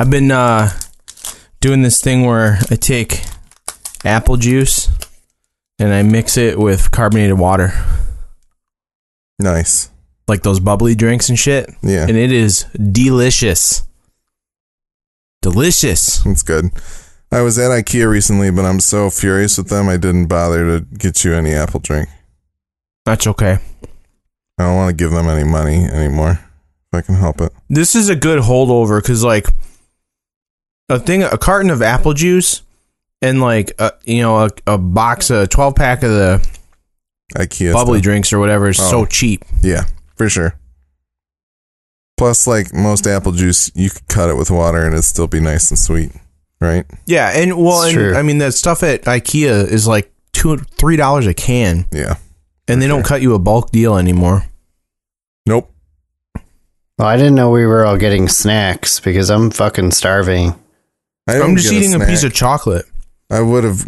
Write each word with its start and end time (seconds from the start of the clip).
I've 0.00 0.08
been 0.08 0.30
uh, 0.32 0.70
doing 1.60 1.82
this 1.82 2.00
thing 2.00 2.24
where 2.24 2.56
I 2.70 2.76
take 2.76 3.22
apple 4.02 4.38
juice 4.38 4.88
and 5.78 5.92
I 5.92 6.02
mix 6.02 6.38
it 6.38 6.58
with 6.58 6.90
carbonated 6.90 7.38
water, 7.38 7.74
Nice. 9.38 9.90
like 10.26 10.42
those 10.42 10.58
bubbly 10.58 10.94
drinks 10.94 11.28
and 11.28 11.38
shit. 11.38 11.68
Yeah, 11.82 12.06
And 12.08 12.16
it 12.16 12.32
is 12.32 12.64
delicious. 12.72 13.82
Delicious. 15.42 16.20
that's 16.24 16.42
good. 16.42 16.70
I 17.30 17.42
was 17.42 17.58
at 17.58 17.70
IKEA 17.70 18.10
recently, 18.10 18.50
but 18.50 18.64
I'm 18.64 18.80
so 18.80 19.10
furious 19.10 19.58
with 19.58 19.68
them, 19.68 19.86
I 19.86 19.98
didn't 19.98 20.28
bother 20.28 20.78
to 20.80 20.86
get 20.96 21.24
you 21.26 21.34
any 21.34 21.52
apple 21.52 21.80
drink. 21.80 22.08
That's 23.04 23.26
okay. 23.26 23.58
I 24.58 24.62
don't 24.64 24.76
want 24.76 24.96
to 24.96 24.96
give 24.96 25.10
them 25.10 25.28
any 25.28 25.44
money 25.44 25.84
anymore 25.84 26.30
if 26.40 26.94
I 26.94 27.02
can 27.02 27.16
help 27.16 27.42
it. 27.42 27.52
This 27.68 27.94
is 27.94 28.08
a 28.08 28.16
good 28.16 28.40
holdover 28.40 29.02
because, 29.02 29.22
like, 29.22 29.46
a 30.90 30.98
thing, 30.98 31.22
a 31.22 31.38
carton 31.38 31.70
of 31.70 31.80
apple 31.82 32.12
juice 32.12 32.62
and, 33.22 33.40
like, 33.40 33.72
a, 33.78 33.92
you 34.04 34.20
know, 34.22 34.38
a, 34.44 34.50
a 34.66 34.76
box, 34.78 35.30
a 35.30 35.46
12 35.46 35.74
pack 35.74 36.02
of 36.02 36.10
the 36.10 36.48
IKEA 37.36 37.72
bubbly 37.72 37.98
stuff. 37.98 38.02
drinks 38.04 38.32
or 38.32 38.38
whatever 38.38 38.68
is 38.68 38.78
Oh. 38.80 38.90
so 38.90 39.06
cheap. 39.06 39.44
Yeah, 39.62 39.84
for 40.16 40.28
sure. 40.28 40.54
Plus, 42.18 42.46
like 42.46 42.74
most 42.74 43.06
apple 43.06 43.32
juice, 43.32 43.70
you 43.74 43.88
could 43.88 44.06
cut 44.08 44.28
it 44.28 44.36
with 44.36 44.50
water 44.50 44.84
and 44.84 44.92
it'd 44.92 45.04
still 45.04 45.26
be 45.26 45.40
nice 45.40 45.70
and 45.70 45.78
sweet, 45.78 46.12
right? 46.60 46.84
Yeah. 47.06 47.30
And, 47.34 47.56
well, 47.56 47.82
and. 47.82 48.16
I 48.16 48.20
mean, 48.22 48.38
that 48.38 48.52
stuff 48.52 48.82
at 48.82 49.02
IKEA 49.04 49.66
is 49.66 49.86
like 49.88 50.12
two, 50.32 50.56
$3 50.56 51.26
a 51.26 51.32
can. 51.34 51.86
Yeah. 51.90 52.16
And 52.68 52.82
they 52.82 52.86
don't 52.88 53.04
cut 53.04 53.22
you 53.22 53.34
a 53.34 53.38
bulk 53.38 53.70
deal 53.70 53.96
anymore. 53.96 54.44
Nope. 55.46 55.72
Well, 56.98 57.08
I 57.08 57.16
didn't 57.16 57.34
know 57.36 57.50
we 57.50 57.64
were 57.64 57.86
all 57.86 57.96
getting 57.96 58.28
snacks 58.28 59.00
because 59.00 59.30
I'm 59.30 59.50
fucking 59.50 59.92
starving. 59.92 60.54
I 61.30 61.42
I'm 61.42 61.56
just 61.56 61.72
eating 61.72 61.94
a, 61.94 61.96
snack. 61.96 62.08
piece 62.08 62.24
of 62.24 62.32
chocolate. 62.34 62.86
I 63.30 63.40
would 63.40 63.64
have. 63.64 63.84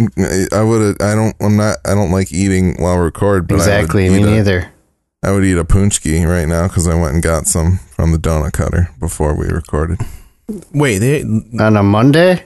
I 0.52 0.62
would 0.62 0.80
have. 0.80 0.96
I 1.00 1.14
don't. 1.14 1.34
I'm 1.40 1.56
not. 1.56 1.78
I 1.84 1.94
don't 1.94 2.12
like 2.12 2.32
eating 2.32 2.76
while 2.80 2.96
we 2.96 3.04
record. 3.04 3.48
But 3.48 3.56
exactly, 3.56 4.06
I 4.06 4.10
me 4.10 4.22
a- 4.22 4.26
neither. 4.26 4.72
I 5.24 5.30
would 5.30 5.44
eat 5.44 5.56
a 5.56 5.64
paczki 5.64 6.26
right 6.26 6.48
now 6.48 6.66
because 6.66 6.88
I 6.88 7.00
went 7.00 7.14
and 7.14 7.22
got 7.22 7.46
some 7.46 7.78
from 7.78 8.10
the 8.12 8.18
donut 8.18 8.52
cutter 8.52 8.90
before 8.98 9.36
we 9.36 9.46
recorded. 9.46 10.00
Wait, 10.72 10.98
they 10.98 11.22
On 11.22 11.76
a 11.76 11.82
Monday? 11.82 12.44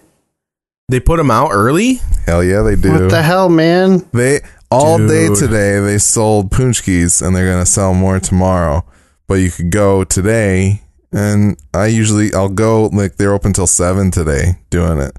they 0.88 1.00
put 1.00 1.16
them 1.16 1.30
out 1.30 1.50
early? 1.52 2.00
Hell 2.26 2.44
yeah, 2.44 2.60
they 2.62 2.76
do. 2.76 2.92
What 2.92 3.10
the 3.10 3.22
hell, 3.22 3.48
man? 3.48 4.06
They 4.12 4.40
all 4.70 4.98
day 4.98 5.28
today 5.34 5.80
they 5.80 5.96
sold 5.98 6.50
paczkis 6.50 7.26
and 7.26 7.34
they're 7.34 7.50
gonna 7.50 7.66
sell 7.66 7.94
more 7.94 8.20
tomorrow. 8.20 8.84
But 9.26 9.36
you 9.36 9.50
could 9.50 9.70
go 9.70 10.04
today, 10.04 10.82
and 11.12 11.56
I 11.72 11.86
usually 11.86 12.34
I'll 12.34 12.48
go 12.48 12.86
like 12.86 13.16
they're 13.16 13.32
open 13.32 13.52
till 13.52 13.66
seven 13.66 14.10
today 14.10 14.58
doing 14.70 14.98
it. 14.98 15.16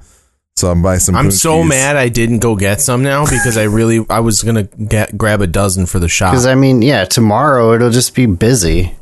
So 0.56 0.70
I'll 0.70 0.82
buy 0.82 0.98
some. 0.98 1.16
I'm 1.16 1.30
so 1.30 1.62
paczkis. 1.62 1.70
mad 1.70 1.96
I 1.98 2.10
didn't 2.10 2.40
go 2.40 2.56
get 2.56 2.82
some 2.82 3.04
now 3.04 3.26
because 3.26 3.58
I 3.58 3.64
really 3.64 4.06
I 4.10 4.22
was 4.22 4.42
gonna 4.42 4.64
get 4.64 5.16
grab 5.18 5.42
a 5.42 5.48
dozen 5.48 5.86
for 5.86 6.00
the 6.00 6.10
shop. 6.10 6.32
Because 6.32 6.48
I 6.48 6.56
mean, 6.56 6.82
yeah, 6.82 7.06
tomorrow 7.06 7.74
it'll 7.74 7.92
just 7.92 8.16
be 8.16 8.26
busy. 8.26 8.96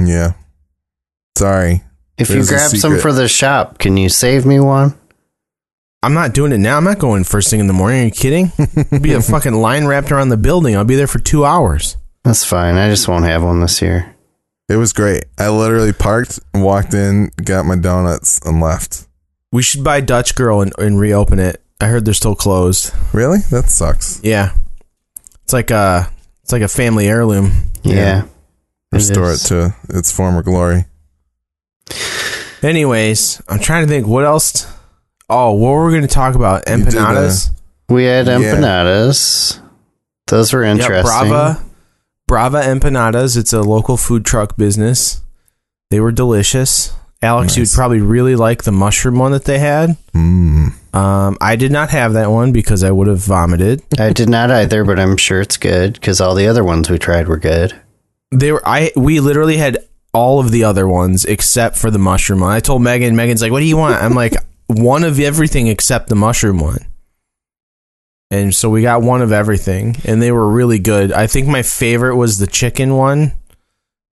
Yeah. 0.00 0.32
Sorry. 1.36 1.82
If 2.16 2.28
There's 2.28 2.50
you 2.50 2.56
grab 2.56 2.70
some 2.70 2.98
for 2.98 3.12
the 3.12 3.28
shop, 3.28 3.78
can 3.78 3.98
you 3.98 4.08
save 4.08 4.46
me 4.46 4.58
one? 4.58 4.94
I'm 6.02 6.14
not 6.14 6.32
doing 6.32 6.52
it 6.52 6.58
now. 6.58 6.78
I'm 6.78 6.84
not 6.84 6.98
going 6.98 7.24
first 7.24 7.50
thing 7.50 7.60
in 7.60 7.66
the 7.66 7.74
morning. 7.74 8.00
Are 8.00 8.04
you 8.06 8.10
kidding? 8.10 8.52
There'll 8.56 9.02
be 9.02 9.12
a 9.12 9.20
fucking 9.20 9.52
line 9.52 9.86
wrapped 9.86 10.10
around 10.10 10.30
the 10.30 10.36
building. 10.38 10.76
I'll 10.76 10.84
be 10.84 10.96
there 10.96 11.06
for 11.06 11.18
two 11.18 11.44
hours. 11.44 11.96
That's 12.24 12.44
fine. 12.44 12.76
I 12.76 12.88
just 12.88 13.06
won't 13.06 13.24
have 13.24 13.42
one 13.42 13.60
this 13.60 13.82
year. 13.82 14.15
It 14.68 14.76
was 14.76 14.92
great. 14.92 15.24
I 15.38 15.48
literally 15.48 15.92
parked, 15.92 16.40
walked 16.54 16.92
in, 16.92 17.30
got 17.44 17.66
my 17.66 17.76
donuts, 17.76 18.40
and 18.44 18.60
left. 18.60 19.06
We 19.52 19.62
should 19.62 19.84
buy 19.84 20.00
Dutch 20.00 20.34
Girl 20.34 20.60
and, 20.60 20.72
and 20.78 20.98
reopen 20.98 21.38
it. 21.38 21.62
I 21.80 21.86
heard 21.86 22.04
they're 22.04 22.14
still 22.14 22.34
closed. 22.34 22.92
Really? 23.12 23.38
That 23.50 23.68
sucks. 23.68 24.20
Yeah, 24.24 24.52
it's 25.44 25.52
like 25.52 25.70
a 25.70 26.10
it's 26.42 26.52
like 26.52 26.62
a 26.62 26.68
family 26.68 27.06
heirloom. 27.06 27.52
Yeah. 27.82 27.94
Yeah. 27.94 28.22
Restore 28.92 29.32
it 29.32 29.38
to 29.46 29.74
its 29.90 30.10
former 30.10 30.42
glory. 30.42 30.86
Anyways, 32.62 33.42
I'm 33.48 33.58
trying 33.60 33.84
to 33.86 33.88
think 33.88 34.06
what 34.06 34.24
else. 34.24 34.66
Oh, 35.28 35.52
what 35.52 35.70
were 35.72 35.86
we 35.86 35.92
going 35.92 36.02
to 36.02 36.08
talk 36.08 36.34
about? 36.34 36.68
You 36.68 36.76
did, 36.84 36.94
uh, 36.96 37.06
Empanadas. 37.06 37.50
We 37.88 38.04
had 38.04 38.26
Yeah. 38.26 38.38
empanadas. 38.38 39.60
Those 40.28 40.52
were 40.52 40.64
Yeah, 40.64 40.72
interesting. 40.72 41.02
Brava, 41.28 41.62
Brava 42.26 42.60
Empanadas. 42.60 43.36
It's 43.36 43.52
a 43.52 43.62
local 43.62 43.96
food 43.96 44.24
truck 44.24 44.56
business. 44.56 45.22
They 45.90 46.00
were 46.00 46.12
delicious. 46.12 46.92
Alex, 47.22 47.56
you'd 47.56 47.70
probably 47.70 48.00
really 48.00 48.36
like 48.36 48.64
the 48.64 48.72
mushroom 48.72 49.18
one 49.18 49.32
that 49.32 49.44
they 49.44 49.58
had. 49.58 49.96
Mm. 50.14 50.94
Um, 50.94 51.38
I 51.40 51.56
did 51.56 51.72
not 51.72 51.90
have 51.90 52.12
that 52.12 52.30
one 52.30 52.52
because 52.52 52.82
I 52.82 52.90
would 52.90 53.06
have 53.06 53.18
vomited. 53.18 53.82
I 53.98 54.12
did 54.12 54.28
not 54.28 54.50
either, 54.50 54.84
but 54.84 54.98
I'm 54.98 55.16
sure 55.16 55.40
it's 55.40 55.56
good 55.56 55.94
because 55.94 56.20
all 56.20 56.34
the 56.34 56.46
other 56.46 56.64
ones 56.64 56.90
we 56.90 56.98
tried 56.98 57.28
were 57.28 57.36
good. 57.36 57.78
They 58.32 58.52
were 58.52 58.62
I 58.66 58.92
we 58.96 59.20
literally 59.20 59.56
had 59.56 59.78
all 60.12 60.40
of 60.40 60.50
the 60.50 60.64
other 60.64 60.88
ones 60.88 61.24
except 61.24 61.76
for 61.76 61.90
the 61.90 61.98
mushroom 61.98 62.40
one. 62.40 62.52
I 62.52 62.60
told 62.60 62.82
Megan, 62.82 63.14
Megan's 63.14 63.42
like, 63.42 63.52
"What 63.52 63.60
do 63.60 63.66
you 63.66 63.76
want?" 63.76 64.02
I'm 64.02 64.14
like, 64.14 64.34
"One 64.66 65.04
of 65.04 65.20
everything 65.20 65.68
except 65.68 66.08
the 66.08 66.16
mushroom 66.16 66.58
one." 66.58 66.85
And 68.30 68.54
so 68.54 68.68
we 68.68 68.82
got 68.82 69.02
one 69.02 69.22
of 69.22 69.30
everything, 69.30 69.96
and 70.04 70.20
they 70.20 70.32
were 70.32 70.48
really 70.48 70.80
good. 70.80 71.12
I 71.12 71.26
think 71.28 71.46
my 71.46 71.62
favorite 71.62 72.16
was 72.16 72.38
the 72.38 72.46
chicken 72.48 72.94
one, 72.94 73.32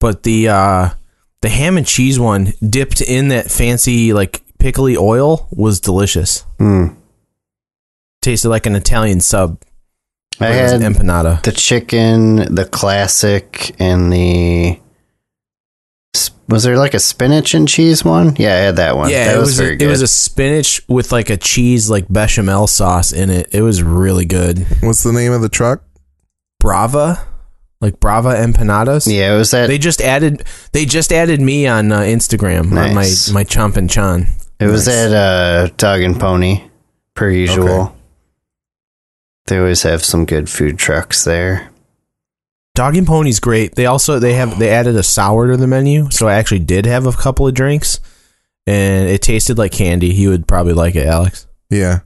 but 0.00 0.24
the 0.24 0.48
uh 0.48 0.90
the 1.42 1.48
ham 1.48 1.76
and 1.76 1.86
cheese 1.86 2.18
one 2.18 2.52
dipped 2.68 3.00
in 3.00 3.28
that 3.28 3.50
fancy 3.50 4.12
like 4.12 4.42
pickly 4.58 4.96
oil 4.96 5.48
was 5.50 5.80
delicious. 5.80 6.44
Mm. 6.58 6.96
Tasted 8.20 8.48
like 8.48 8.66
an 8.66 8.74
Italian 8.74 9.20
sub. 9.20 9.62
I 10.38 10.46
had 10.46 10.80
empanada. 10.80 11.42
the 11.42 11.52
chicken, 11.52 12.54
the 12.54 12.64
classic, 12.64 13.74
and 13.78 14.12
the. 14.12 14.80
Was 16.50 16.64
there 16.64 16.76
like 16.76 16.94
a 16.94 16.98
spinach 16.98 17.54
and 17.54 17.66
cheese 17.68 18.04
one? 18.04 18.34
Yeah, 18.36 18.54
I 18.54 18.58
had 18.58 18.76
that 18.76 18.96
one. 18.96 19.08
Yeah, 19.10 19.26
that 19.26 19.36
it 19.36 19.38
was, 19.38 19.48
was 19.50 19.58
very 19.60 19.74
a, 19.74 19.76
good. 19.76 19.84
it 19.86 19.88
was 19.88 20.02
a 20.02 20.08
spinach 20.08 20.82
with 20.88 21.12
like 21.12 21.30
a 21.30 21.36
cheese 21.36 21.88
like 21.88 22.06
bechamel 22.12 22.66
sauce 22.66 23.12
in 23.12 23.30
it. 23.30 23.48
It 23.54 23.62
was 23.62 23.82
really 23.82 24.24
good. 24.24 24.66
What's 24.80 25.02
the 25.04 25.12
name 25.12 25.32
of 25.32 25.42
the 25.42 25.48
truck? 25.48 25.84
Brava, 26.58 27.24
like 27.80 28.00
Brava 28.00 28.30
empanadas. 28.34 29.06
yeah, 29.10 29.32
it 29.32 29.38
was 29.38 29.52
that. 29.52 29.68
They 29.68 29.78
just 29.78 30.00
added 30.02 30.42
they 30.72 30.84
just 30.84 31.12
added 31.12 31.40
me 31.40 31.66
on 31.68 31.92
uh, 31.92 32.00
Instagram 32.00 32.72
Nice. 32.72 33.28
on 33.28 33.34
my 33.34 33.40
my 33.40 33.44
chomp 33.44 33.76
and 33.76 33.88
chon. 33.88 34.26
it 34.58 34.66
was 34.66 34.86
Nice. 34.88 34.96
at 34.96 35.12
uh, 35.12 35.68
Dog 35.76 36.02
and 36.02 36.18
Pony, 36.18 36.68
per 37.14 37.30
usual. 37.30 37.68
Okay. 37.82 37.94
They 39.46 39.58
always 39.58 39.82
have 39.84 40.04
some 40.04 40.26
good 40.26 40.50
food 40.50 40.78
trucks 40.78 41.24
there. 41.24 41.69
Dog 42.80 42.96
and 42.96 43.06
Pony's 43.06 43.40
great. 43.40 43.74
They 43.74 43.84
also 43.84 44.18
they 44.18 44.32
have 44.32 44.58
they 44.58 44.70
added 44.70 44.96
a 44.96 45.02
sour 45.02 45.50
to 45.50 45.58
the 45.58 45.66
menu, 45.66 46.10
so 46.10 46.28
I 46.28 46.36
actually 46.36 46.60
did 46.60 46.86
have 46.86 47.04
a 47.04 47.12
couple 47.12 47.46
of 47.46 47.52
drinks, 47.52 48.00
and 48.66 49.06
it 49.06 49.20
tasted 49.20 49.58
like 49.58 49.70
candy. 49.70 50.06
You 50.06 50.30
would 50.30 50.48
probably 50.48 50.72
like 50.72 50.96
it, 50.96 51.04
Alex. 51.04 51.46
Yeah. 51.68 52.00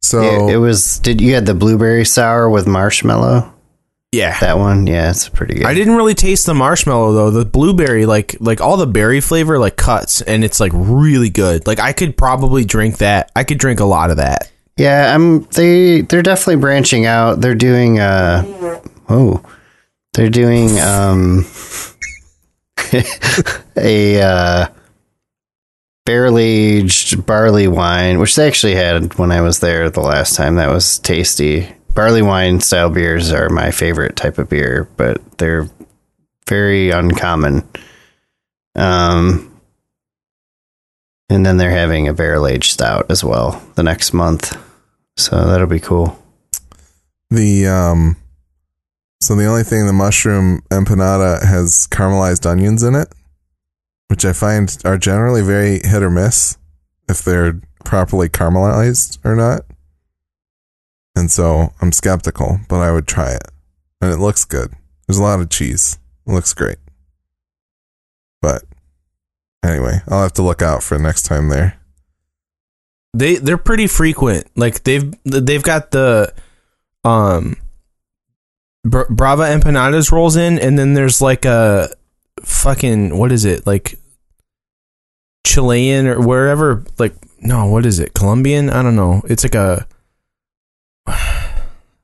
So 0.00 0.48
it, 0.48 0.54
it 0.54 0.56
was. 0.56 0.98
Did 1.00 1.20
you 1.20 1.34
had 1.34 1.44
the 1.44 1.52
blueberry 1.52 2.06
sour 2.06 2.48
with 2.48 2.66
marshmallow? 2.66 3.52
Yeah. 4.12 4.40
That 4.40 4.56
one, 4.56 4.86
yeah, 4.86 5.10
it's 5.10 5.28
pretty 5.28 5.56
good. 5.56 5.66
I 5.66 5.74
didn't 5.74 5.94
really 5.94 6.14
taste 6.14 6.46
the 6.46 6.54
marshmallow 6.54 7.12
though. 7.12 7.30
The 7.30 7.44
blueberry, 7.44 8.06
like 8.06 8.34
like 8.40 8.62
all 8.62 8.78
the 8.78 8.86
berry 8.86 9.20
flavor, 9.20 9.58
like 9.58 9.76
cuts, 9.76 10.22
and 10.22 10.42
it's 10.42 10.58
like 10.58 10.72
really 10.74 11.28
good. 11.28 11.66
Like 11.66 11.80
I 11.80 11.92
could 11.92 12.16
probably 12.16 12.64
drink 12.64 12.96
that. 12.96 13.30
I 13.36 13.44
could 13.44 13.58
drink 13.58 13.78
a 13.78 13.84
lot 13.84 14.10
of 14.10 14.16
that. 14.16 14.50
Yeah, 14.78 15.14
I'm 15.14 15.42
they 15.50 16.00
they're 16.00 16.22
definitely 16.22 16.62
branching 16.62 17.04
out. 17.04 17.42
They're 17.42 17.54
doing 17.54 17.98
uh 17.98 18.80
oh. 19.10 19.44
They're 20.14 20.30
doing 20.30 20.78
um 20.80 21.44
a 23.76 24.20
uh 24.22 24.68
barrel 26.06 26.38
aged 26.38 27.26
barley 27.26 27.66
wine, 27.66 28.18
which 28.20 28.36
they 28.36 28.46
actually 28.46 28.74
had 28.76 29.14
when 29.18 29.32
I 29.32 29.40
was 29.40 29.60
there 29.60 29.90
the 29.90 30.00
last 30.00 30.36
time. 30.36 30.56
That 30.56 30.70
was 30.70 30.98
tasty. 31.00 31.68
Barley 31.94 32.22
wine 32.22 32.60
style 32.60 32.90
beers 32.90 33.32
are 33.32 33.48
my 33.48 33.70
favorite 33.70 34.16
type 34.16 34.38
of 34.38 34.48
beer, 34.48 34.88
but 34.96 35.38
they're 35.38 35.68
very 36.48 36.90
uncommon. 36.90 37.68
Um 38.76 39.50
and 41.30 41.44
then 41.44 41.56
they're 41.56 41.70
having 41.70 42.06
a 42.06 42.14
barrel 42.14 42.46
aged 42.46 42.70
stout 42.72 43.06
as 43.10 43.24
well 43.24 43.62
the 43.74 43.82
next 43.82 44.12
month. 44.12 44.56
So 45.16 45.44
that'll 45.44 45.66
be 45.66 45.80
cool. 45.80 46.16
the 47.30 47.66
um 47.66 48.16
so 49.24 49.34
the 49.34 49.46
only 49.46 49.62
thing 49.62 49.86
the 49.86 49.92
mushroom 49.94 50.60
empanada 50.70 51.42
has 51.42 51.86
caramelized 51.90 52.44
onions 52.44 52.82
in 52.82 52.94
it, 52.94 53.08
which 54.08 54.24
I 54.24 54.34
find 54.34 54.76
are 54.84 54.98
generally 54.98 55.40
very 55.40 55.80
hit 55.82 56.02
or 56.02 56.10
miss 56.10 56.58
if 57.08 57.22
they're 57.22 57.60
properly 57.84 58.28
caramelized 58.28 59.18
or 59.24 59.34
not. 59.34 59.62
And 61.16 61.30
so 61.30 61.72
I'm 61.80 61.90
skeptical, 61.90 62.60
but 62.68 62.80
I 62.80 62.92
would 62.92 63.06
try 63.06 63.32
it. 63.32 63.48
And 64.02 64.12
it 64.12 64.18
looks 64.18 64.44
good. 64.44 64.74
There's 65.06 65.18
a 65.18 65.22
lot 65.22 65.40
of 65.40 65.48
cheese. 65.48 65.98
It 66.26 66.32
looks 66.32 66.52
great. 66.52 66.76
But 68.42 68.64
anyway, 69.64 70.00
I'll 70.08 70.22
have 70.22 70.34
to 70.34 70.42
look 70.42 70.60
out 70.60 70.82
for 70.82 70.98
next 70.98 71.22
time 71.22 71.48
there. 71.48 71.78
they 73.14 73.36
they're 73.36 73.56
pretty 73.56 73.86
frequent. 73.86 74.50
Like 74.54 74.84
they've 74.84 75.14
they've 75.24 75.62
got 75.62 75.92
the 75.92 76.34
um 77.04 77.56
Bra- 78.84 79.06
Brava 79.08 79.44
empanadas 79.44 80.12
rolls 80.12 80.36
in, 80.36 80.58
and 80.58 80.78
then 80.78 80.94
there's 80.94 81.22
like 81.22 81.44
a 81.44 81.88
fucking 82.42 83.16
what 83.16 83.32
is 83.32 83.44
it? 83.44 83.66
Like 83.66 83.98
Chilean 85.46 86.06
or 86.06 86.20
wherever 86.20 86.84
like 86.98 87.14
no 87.40 87.66
what 87.66 87.86
is 87.86 87.98
it? 87.98 88.14
Colombian? 88.14 88.70
I 88.70 88.82
don't 88.82 88.96
know. 88.96 89.22
It's 89.26 89.44
like 89.44 89.54
a 89.54 89.86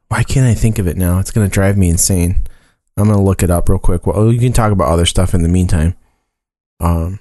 why 0.08 0.22
can't 0.24 0.46
I 0.46 0.54
think 0.54 0.78
of 0.78 0.86
it 0.86 0.96
now? 0.96 1.18
It's 1.18 1.30
gonna 1.30 1.48
drive 1.48 1.76
me 1.76 1.88
insane. 1.88 2.42
I'm 2.96 3.08
gonna 3.08 3.22
look 3.22 3.42
it 3.42 3.50
up 3.50 3.68
real 3.68 3.78
quick. 3.78 4.06
Well 4.06 4.32
you 4.32 4.38
can 4.40 4.52
talk 4.52 4.72
about 4.72 4.88
other 4.88 5.06
stuff 5.06 5.34
in 5.34 5.42
the 5.42 5.48
meantime. 5.48 5.94
Um 6.80 7.18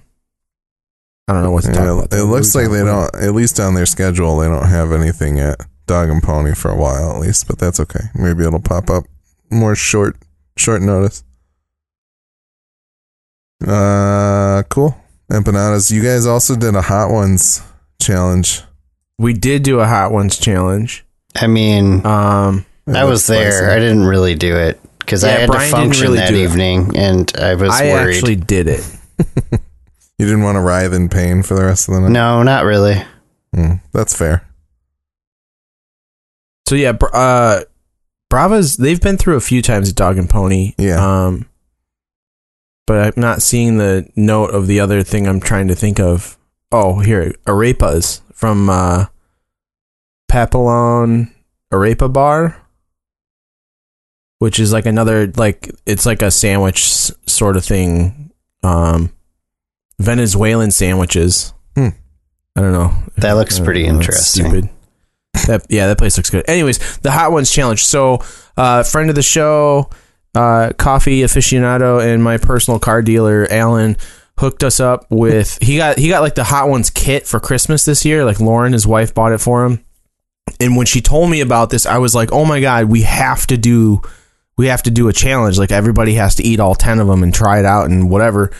I 1.28 1.34
don't 1.34 1.44
know 1.44 1.52
what 1.52 1.64
to 1.64 1.70
talk 1.72 1.78
Yeah, 1.86 1.92
about. 2.00 2.14
it 2.14 2.24
looks 2.24 2.56
like 2.56 2.70
they 2.72 2.80
talking 2.84 2.86
don't, 3.12 3.16
at 3.24 3.36
least 3.36 3.60
on 3.60 3.76
their 3.76 3.86
schedule, 3.86 4.38
they 4.40 4.48
don't 4.48 4.68
have 4.68 4.92
anything 4.92 5.40
at 5.40 5.60
Dog 5.86 6.10
and 6.10 6.24
Pony 6.24 6.56
for 6.56 6.72
a 6.72 6.76
while 6.76 7.12
at 7.16 7.20
least, 7.22 7.48
but 7.48 7.60
that's 7.60 7.80
okay. 7.80 8.06
Maybe 8.16 8.44
it'll 8.44 8.60
pop 8.60 8.90
up 8.90 9.04
more 9.52 9.76
short, 9.76 10.16
short 10.58 10.82
notice. 10.82 11.24
Uh, 13.66 14.64
cool. 14.70 14.96
Empanadas. 15.32 15.92
You 15.92 16.02
guys 16.02 16.26
also 16.26 16.56
did 16.56 16.76
a 16.76 16.82
Hot 16.82 17.12
Ones 17.12 17.62
challenge. 18.02 18.64
we 19.18 19.34
did 19.34 19.64
do 19.64 19.80
a 19.82 19.86
hot 19.86 20.12
ones 20.14 20.38
challenge 20.38 21.06
I 21.36 21.48
mean, 21.48 22.06
um 22.06 22.66
I 22.88 23.04
was 23.04 23.28
there. 23.28 23.70
I 23.70 23.78
didn't 23.78 24.06
really 24.06 24.34
do 24.36 24.56
it 24.56 24.80
because 25.00 25.24
I 25.26 25.30
had 25.32 25.48
Brian 25.48 25.70
to 25.70 25.76
function 25.76 26.04
really 26.06 26.18
that 26.20 26.30
do 26.30 26.36
it. 26.36 26.44
evening, 26.44 26.98
and 26.98 27.32
I 27.38 27.54
was 27.56 27.70
I 27.72 27.92
worried. 27.92 28.16
actually 28.16 28.36
did 28.38 28.68
it 28.70 28.82
You 30.18 30.26
didn't 30.26 30.44
want 30.44 30.56
to 30.56 30.62
writhe 30.62 30.94
in 30.94 31.10
pain 31.10 31.44
for 31.44 31.56
the 31.56 31.64
rest 31.66 31.90
of 31.90 31.96
the 31.96 32.02
night? 32.02 32.12
no, 32.12 32.42
not 32.44 32.64
really. 32.64 32.96
Hmm, 33.54 33.74
that's 33.92 34.16
fair. 34.18 34.48
So 36.68 36.76
yeah, 36.76 36.94
uh, 37.14 37.62
Brava's 38.30 38.78
they've 38.78 39.02
been 39.02 39.18
through 39.18 39.36
a 39.38 39.42
few 39.42 39.62
times 39.62 39.90
at 39.90 39.96
Dog 39.96 40.18
and 40.18 40.30
Pony. 40.30 40.74
Yeah. 40.78 41.26
Um, 41.26 41.48
but 42.86 43.16
I'm 43.18 43.22
not 43.22 43.42
seeing 43.42 43.78
the 43.78 44.10
note 44.16 44.52
of 44.52 44.68
the 44.68 44.80
other 44.80 45.04
thing 45.04 45.28
I'm 45.28 45.40
trying 45.40 45.68
to 45.68 45.76
think 45.76 46.00
of. 46.00 46.38
Oh, 46.72 47.00
here, 47.00 47.34
arepas 47.46 48.22
from 48.34 48.70
uh, 48.70 49.06
Papillon 50.28 51.34
Arepa 51.72 52.12
Bar, 52.12 52.56
which 54.38 54.60
is 54.60 54.72
like 54.72 54.86
another 54.86 55.28
like 55.36 55.72
it's 55.86 56.06
like 56.06 56.22
a 56.22 56.32
sandwich 56.32 56.82
s- 56.82 57.12
sort 57.26 57.58
of 57.58 57.66
thing. 57.66 58.32
Um, 58.64 59.12
Venezuelan 60.00 60.72
sandwiches. 60.72 61.54
Hmm. 61.76 61.90
I 62.56 62.62
don't 62.62 62.74
know. 62.74 62.94
That 63.18 63.34
looks 63.34 63.60
pretty 63.60 63.84
know, 63.84 63.96
interesting. 63.96 64.46
Stupid. 64.46 64.70
That 65.48 65.66
yeah, 65.70 65.88
that 65.88 65.98
place 65.98 66.18
looks 66.18 66.30
good. 66.30 66.48
Anyways, 66.48 67.00
the 67.00 67.12
Hot 67.12 67.32
Ones 67.32 67.52
challenge. 67.52 67.84
So, 67.84 68.20
uh, 68.58 68.84
friend 68.84 69.10
of 69.10 69.16
the 69.16 69.22
show, 69.22 69.90
uh, 70.36 70.74
coffee 70.78 71.22
aficionado, 71.22 72.04
and 72.04 72.24
my 72.24 72.38
personal 72.38 72.80
car 72.80 73.02
dealer, 73.02 73.48
Alan, 73.50 73.98
hooked 74.38 74.64
us 74.64 74.80
up 74.80 75.06
with. 75.10 75.58
He 75.62 75.78
got 75.78 75.98
he 75.98 76.10
got 76.10 76.22
like 76.22 76.36
the 76.36 76.44
Hot 76.44 76.70
Ones 76.70 76.90
kit 76.90 77.28
for 77.28 77.40
Christmas 77.40 77.86
this 77.86 78.06
year. 78.06 78.26
Like 78.26 78.40
Lauren, 78.40 78.74
his 78.74 78.88
wife, 78.88 79.14
bought 79.14 79.32
it 79.32 79.40
for 79.42 79.66
him. 79.66 79.84
And 80.60 80.76
when 80.76 80.86
she 80.86 81.02
told 81.02 81.30
me 81.30 81.42
about 81.42 81.70
this, 81.70 81.86
I 81.86 82.00
was 82.00 82.16
like, 82.16 82.32
"Oh 82.32 82.46
my 82.46 82.60
god, 82.60 82.86
we 82.86 83.04
have 83.04 83.46
to 83.48 83.58
do, 83.58 84.02
we 84.58 84.68
have 84.68 84.84
to 84.84 84.92
do 84.92 85.08
a 85.10 85.14
challenge. 85.14 85.58
Like 85.60 85.72
everybody 85.72 86.16
has 86.16 86.36
to 86.36 86.44
eat 86.44 86.60
all 86.60 86.76
ten 86.76 87.00
of 87.00 87.08
them 87.08 87.24
and 87.24 87.34
try 87.34 87.60
it 87.60 87.66
out 87.66 87.90
and 87.90 88.10
whatever." 88.10 88.52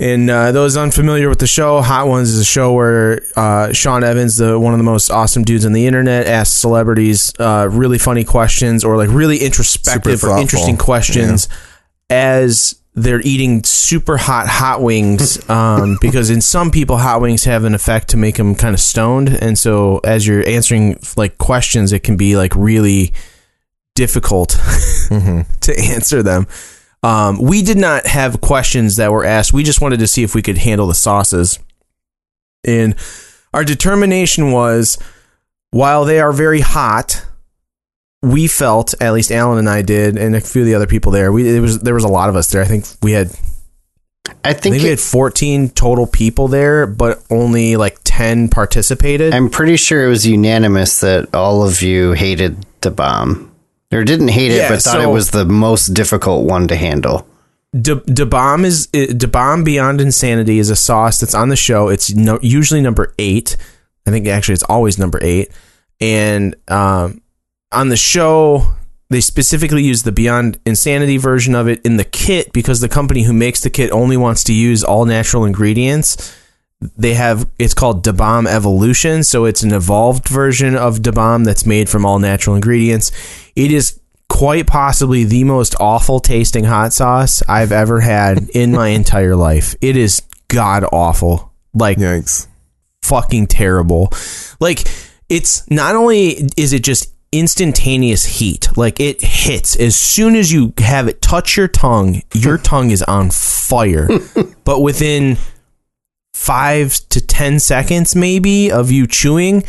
And 0.00 0.30
uh, 0.30 0.50
those 0.52 0.78
unfamiliar 0.78 1.28
with 1.28 1.40
the 1.40 1.46
show, 1.46 1.82
Hot 1.82 2.08
Ones 2.08 2.30
is 2.30 2.38
a 2.38 2.44
show 2.44 2.72
where 2.72 3.20
uh, 3.36 3.70
Sean 3.74 4.02
Evans, 4.02 4.38
the 4.38 4.58
one 4.58 4.72
of 4.72 4.78
the 4.78 4.84
most 4.84 5.10
awesome 5.10 5.44
dudes 5.44 5.66
on 5.66 5.74
the 5.74 5.86
internet, 5.86 6.26
asks 6.26 6.56
celebrities 6.56 7.34
uh, 7.38 7.68
really 7.70 7.98
funny 7.98 8.24
questions 8.24 8.82
or 8.82 8.96
like 8.96 9.10
really 9.10 9.38
introspective 9.38 10.24
or 10.24 10.38
interesting 10.38 10.78
questions 10.78 11.48
as 12.08 12.80
they're 12.94 13.20
eating 13.20 13.62
super 13.62 14.16
hot 14.16 14.48
hot 14.48 14.82
wings. 14.82 15.38
Um, 15.50 15.98
because 16.00 16.30
in 16.30 16.40
some 16.40 16.70
people, 16.70 16.96
hot 16.96 17.20
wings 17.20 17.44
have 17.44 17.64
an 17.64 17.74
effect 17.74 18.08
to 18.10 18.16
make 18.16 18.36
them 18.36 18.54
kind 18.54 18.72
of 18.72 18.80
stoned, 18.80 19.28
and 19.28 19.58
so 19.58 19.98
as 20.04 20.26
you're 20.26 20.46
answering 20.48 20.98
like 21.16 21.38
questions, 21.38 21.92
it 21.92 22.04
can 22.04 22.16
be 22.16 22.36
like 22.36 22.54
really 22.54 23.12
difficult 23.96 24.50
to 25.08 25.74
answer 25.76 26.22
them. 26.22 26.46
Um, 27.02 27.40
we 27.40 27.62
did 27.62 27.78
not 27.78 28.06
have 28.06 28.40
questions 28.40 28.96
that 28.96 29.10
were 29.10 29.24
asked. 29.24 29.52
We 29.52 29.62
just 29.62 29.80
wanted 29.80 30.00
to 30.00 30.06
see 30.06 30.22
if 30.22 30.34
we 30.34 30.42
could 30.42 30.58
handle 30.58 30.86
the 30.86 30.94
sauces. 30.94 31.58
And 32.64 32.94
our 33.54 33.64
determination 33.64 34.52
was 34.52 34.98
while 35.70 36.04
they 36.04 36.20
are 36.20 36.32
very 36.32 36.60
hot, 36.60 37.24
we 38.22 38.46
felt, 38.46 38.94
at 39.00 39.12
least 39.12 39.32
Alan 39.32 39.58
and 39.58 39.68
I 39.68 39.82
did, 39.82 40.18
and 40.18 40.36
a 40.36 40.40
few 40.40 40.62
of 40.62 40.66
the 40.66 40.74
other 40.74 40.86
people 40.86 41.10
there, 41.10 41.32
we 41.32 41.56
it 41.56 41.60
was 41.60 41.80
there 41.80 41.94
was 41.94 42.04
a 42.04 42.08
lot 42.08 42.28
of 42.28 42.36
us 42.36 42.50
there. 42.50 42.60
I 42.60 42.66
think 42.66 42.84
we 43.02 43.12
had 43.12 43.28
I 44.44 44.50
I 44.50 44.52
think, 44.52 44.74
think 44.74 44.82
we 44.82 44.90
had 44.90 45.00
14 45.00 45.70
total 45.70 46.06
people 46.06 46.48
there, 46.48 46.86
but 46.86 47.22
only 47.30 47.76
like 47.76 47.98
10 48.04 48.48
participated. 48.48 49.32
I'm 49.34 49.48
pretty 49.48 49.76
sure 49.76 50.04
it 50.04 50.08
was 50.08 50.26
unanimous 50.26 51.00
that 51.00 51.34
all 51.34 51.66
of 51.66 51.82
you 51.82 52.12
hated 52.12 52.64
the 52.82 52.90
bomb, 52.90 53.49
or 53.92 54.04
didn't 54.04 54.28
hate 54.28 54.52
it, 54.52 54.56
Yeah, 54.58 54.68
but 54.68 54.82
thought 54.82 54.94
so- 54.94 55.10
it 55.10 55.12
was 55.12 55.30
the 55.30 55.44
most 55.44 55.94
difficult 55.94 56.46
one 56.46 56.68
to 56.68 56.76
handle. 56.76 57.26
Da 57.80 57.94
Da 57.94 58.24
Bomb 58.24 58.64
is 58.64 58.88
Da 58.88 59.28
Bomb 59.28 59.62
Beyond 59.62 60.00
Insanity 60.00 60.58
is 60.58 60.70
a 60.70 60.76
sauce 60.76 61.20
that's 61.20 61.34
on 61.36 61.50
the 61.50 61.56
show. 61.56 61.88
It's 61.88 62.12
no, 62.12 62.38
usually 62.42 62.80
number 62.80 63.14
eight. 63.18 63.56
I 64.06 64.10
think 64.10 64.26
actually 64.26 64.54
it's 64.54 64.64
always 64.64 64.98
number 64.98 65.20
eight. 65.22 65.52
And 66.00 66.56
um, 66.66 67.20
on 67.70 67.88
the 67.90 67.96
show, 67.96 68.72
they 69.08 69.20
specifically 69.20 69.84
use 69.84 70.02
the 70.02 70.10
Beyond 70.10 70.58
Insanity 70.66 71.16
version 71.16 71.54
of 71.54 71.68
it 71.68 71.80
in 71.84 71.96
the 71.96 72.02
kit 72.04 72.52
because 72.52 72.80
the 72.80 72.88
company 72.88 73.22
who 73.22 73.32
makes 73.32 73.60
the 73.60 73.70
kit 73.70 73.92
only 73.92 74.16
wants 74.16 74.42
to 74.44 74.52
use 74.52 74.82
all 74.82 75.04
natural 75.04 75.44
ingredients. 75.44 76.36
They 76.96 77.14
have 77.14 77.48
it's 77.58 77.74
called 77.74 78.02
Da 78.02 78.12
Bomb 78.12 78.46
Evolution, 78.46 79.22
so 79.22 79.44
it's 79.44 79.62
an 79.62 79.72
evolved 79.72 80.28
version 80.28 80.76
of 80.76 81.02
Da 81.02 81.10
Bomb 81.10 81.44
that's 81.44 81.66
made 81.66 81.88
from 81.88 82.06
all 82.06 82.18
natural 82.18 82.56
ingredients. 82.56 83.12
It 83.54 83.70
is 83.70 84.00
quite 84.30 84.66
possibly 84.66 85.24
the 85.24 85.44
most 85.44 85.74
awful 85.78 86.20
tasting 86.20 86.64
hot 86.64 86.92
sauce 86.94 87.42
I've 87.48 87.72
ever 87.72 88.00
had 88.00 88.48
in 88.54 88.72
my 88.72 88.88
entire 88.88 89.36
life. 89.36 89.74
It 89.82 89.96
is 89.96 90.22
god 90.48 90.84
awful. 90.90 91.52
Like 91.74 91.98
Yikes. 91.98 92.46
fucking 93.02 93.48
terrible. 93.48 94.10
Like 94.58 94.84
it's 95.28 95.70
not 95.70 95.94
only 95.94 96.48
is 96.56 96.72
it 96.72 96.82
just 96.82 97.12
instantaneous 97.30 98.24
heat, 98.24 98.68
like 98.76 98.98
it 98.98 99.22
hits 99.22 99.76
as 99.76 99.94
soon 99.96 100.34
as 100.34 100.52
you 100.52 100.72
have 100.78 101.08
it 101.08 101.20
touch 101.20 101.56
your 101.56 101.68
tongue, 101.68 102.22
your 102.34 102.56
tongue 102.72 102.90
is 102.90 103.02
on 103.02 103.30
fire. 103.30 104.08
but 104.64 104.80
within 104.80 105.36
5 106.40 107.08
to 107.10 107.20
10 107.20 107.58
seconds 107.60 108.16
maybe 108.16 108.72
of 108.72 108.90
you 108.90 109.06
chewing, 109.06 109.62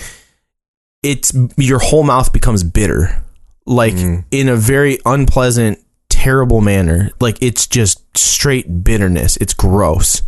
it's 1.03 1.33
your 1.57 1.79
whole 1.79 2.03
mouth 2.03 2.31
becomes 2.31 2.63
bitter. 2.63 3.21
Like 3.65 3.93
in 4.31 4.47
a 4.47 4.55
very 4.55 4.97
unpleasant 5.05 5.79
terrible 6.07 6.61
manner. 6.61 7.11
Like 7.19 7.37
it's 7.41 7.67
just 7.67 8.17
straight 8.17 8.85
bitterness. 8.85 9.35
It's 9.37 9.53
gross. 9.53 10.21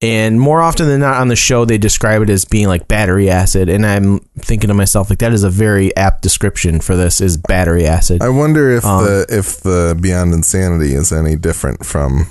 And 0.00 0.40
more 0.40 0.60
often 0.60 0.88
than 0.88 0.98
not 1.00 1.20
on 1.20 1.28
the 1.28 1.36
show, 1.36 1.64
they 1.64 1.78
describe 1.78 2.22
it 2.22 2.30
as 2.30 2.44
being 2.44 2.66
like 2.66 2.88
battery 2.88 3.30
acid. 3.30 3.68
And 3.68 3.86
I'm 3.86 4.18
thinking 4.36 4.68
to 4.68 4.74
myself, 4.74 5.10
like, 5.10 5.20
that 5.20 5.32
is 5.32 5.44
a 5.44 5.50
very 5.50 5.94
apt 5.96 6.22
description 6.22 6.80
for 6.80 6.96
this 6.96 7.20
is 7.20 7.36
battery 7.36 7.86
acid. 7.86 8.20
I 8.20 8.30
wonder 8.30 8.70
if 8.70 8.84
Um, 8.84 9.04
the 9.04 9.26
if 9.28 9.60
the 9.60 9.96
Beyond 10.00 10.34
Insanity 10.34 10.94
is 10.94 11.12
any 11.12 11.36
different 11.36 11.86
from 11.86 12.26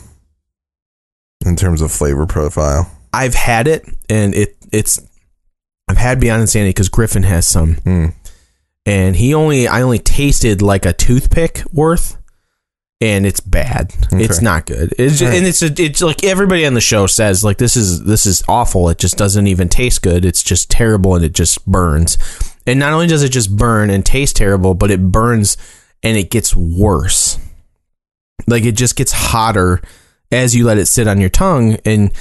in 1.46 1.56
terms 1.56 1.82
of 1.82 1.92
flavor 1.94 2.26
profile. 2.26 2.92
I've 3.18 3.36
had 3.36 3.68
it 3.68 3.86
and 4.10 4.34
it 4.36 4.56
it's, 4.72 5.00
I've 5.88 5.98
had 5.98 6.20
Beyond 6.20 6.42
Insanity 6.42 6.70
because 6.70 6.90
Griffin 6.90 7.24
has 7.24 7.48
some. 7.48 7.76
Hmm. 7.76 8.08
And 8.86 9.16
he 9.16 9.34
only, 9.34 9.68
I 9.68 9.82
only 9.82 10.00
tasted 10.00 10.62
like 10.62 10.86
a 10.86 10.94
toothpick 10.94 11.64
worth. 11.74 12.18
And 13.00 13.28
it's 13.28 13.40
bad. 13.40 13.94
It's 14.12 14.42
not 14.42 14.66
good. 14.66 14.94
It's 14.98 15.22
Alright. 15.22 15.38
and 15.38 15.46
it's 15.46 15.62
a, 15.62 15.72
it's 15.78 16.02
like 16.02 16.24
everybody 16.24 16.66
on 16.66 16.74
the 16.74 16.82
show 16.82 17.06
says 17.06 17.44
like 17.44 17.60
this 17.60 17.78
is 17.78 18.04
this 18.06 18.26
is 18.26 18.44
awful. 18.48 18.90
It 18.90 18.98
just 18.98 19.18
doesn't 19.18 19.46
even 19.46 19.70
taste 19.70 20.02
good. 20.02 20.26
It's 20.26 20.42
just 20.42 20.72
terrible 20.72 21.14
and 21.14 21.24
it 21.24 21.34
just 21.34 21.64
burns. 21.68 22.18
And 22.66 22.80
not 22.80 22.94
only 22.94 23.06
does 23.06 23.22
it 23.22 23.30
just 23.30 23.56
burn 23.56 23.92
and 23.92 24.04
taste 24.04 24.38
terrible, 24.38 24.74
but 24.74 24.90
it 24.90 25.12
burns 25.12 25.58
and 26.02 26.18
it 26.18 26.32
gets 26.32 26.56
worse. 26.56 27.38
Like 28.48 28.66
it 28.66 28.76
just 28.76 28.96
gets 28.96 29.12
hotter 29.12 29.80
as 30.32 30.56
you 30.56 30.66
let 30.66 30.80
it 30.80 30.88
sit 30.88 31.08
on 31.08 31.22
your 31.22 31.30
tongue 31.30 31.78
and 31.86 32.12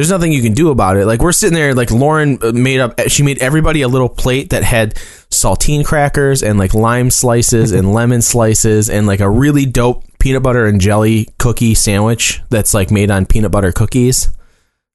there's 0.00 0.10
nothing 0.10 0.32
you 0.32 0.40
can 0.40 0.54
do 0.54 0.70
about 0.70 0.96
it. 0.96 1.04
Like 1.04 1.20
we're 1.20 1.30
sitting 1.30 1.54
there, 1.54 1.74
like 1.74 1.90
Lauren 1.90 2.38
uh, 2.40 2.52
made 2.52 2.80
up, 2.80 2.98
she 3.08 3.22
made 3.22 3.36
everybody 3.42 3.82
a 3.82 3.88
little 3.88 4.08
plate 4.08 4.48
that 4.48 4.64
had 4.64 4.94
saltine 5.30 5.84
crackers 5.84 6.42
and 6.42 6.58
like 6.58 6.72
lime 6.72 7.10
slices 7.10 7.72
and 7.72 7.92
lemon 7.92 8.22
slices 8.22 8.88
and 8.88 9.06
like 9.06 9.20
a 9.20 9.28
really 9.28 9.66
dope 9.66 10.02
peanut 10.18 10.42
butter 10.42 10.64
and 10.64 10.80
jelly 10.80 11.28
cookie 11.38 11.74
sandwich 11.74 12.40
that's 12.48 12.72
like 12.72 12.90
made 12.90 13.10
on 13.10 13.26
peanut 13.26 13.50
butter 13.50 13.72
cookies. 13.72 14.30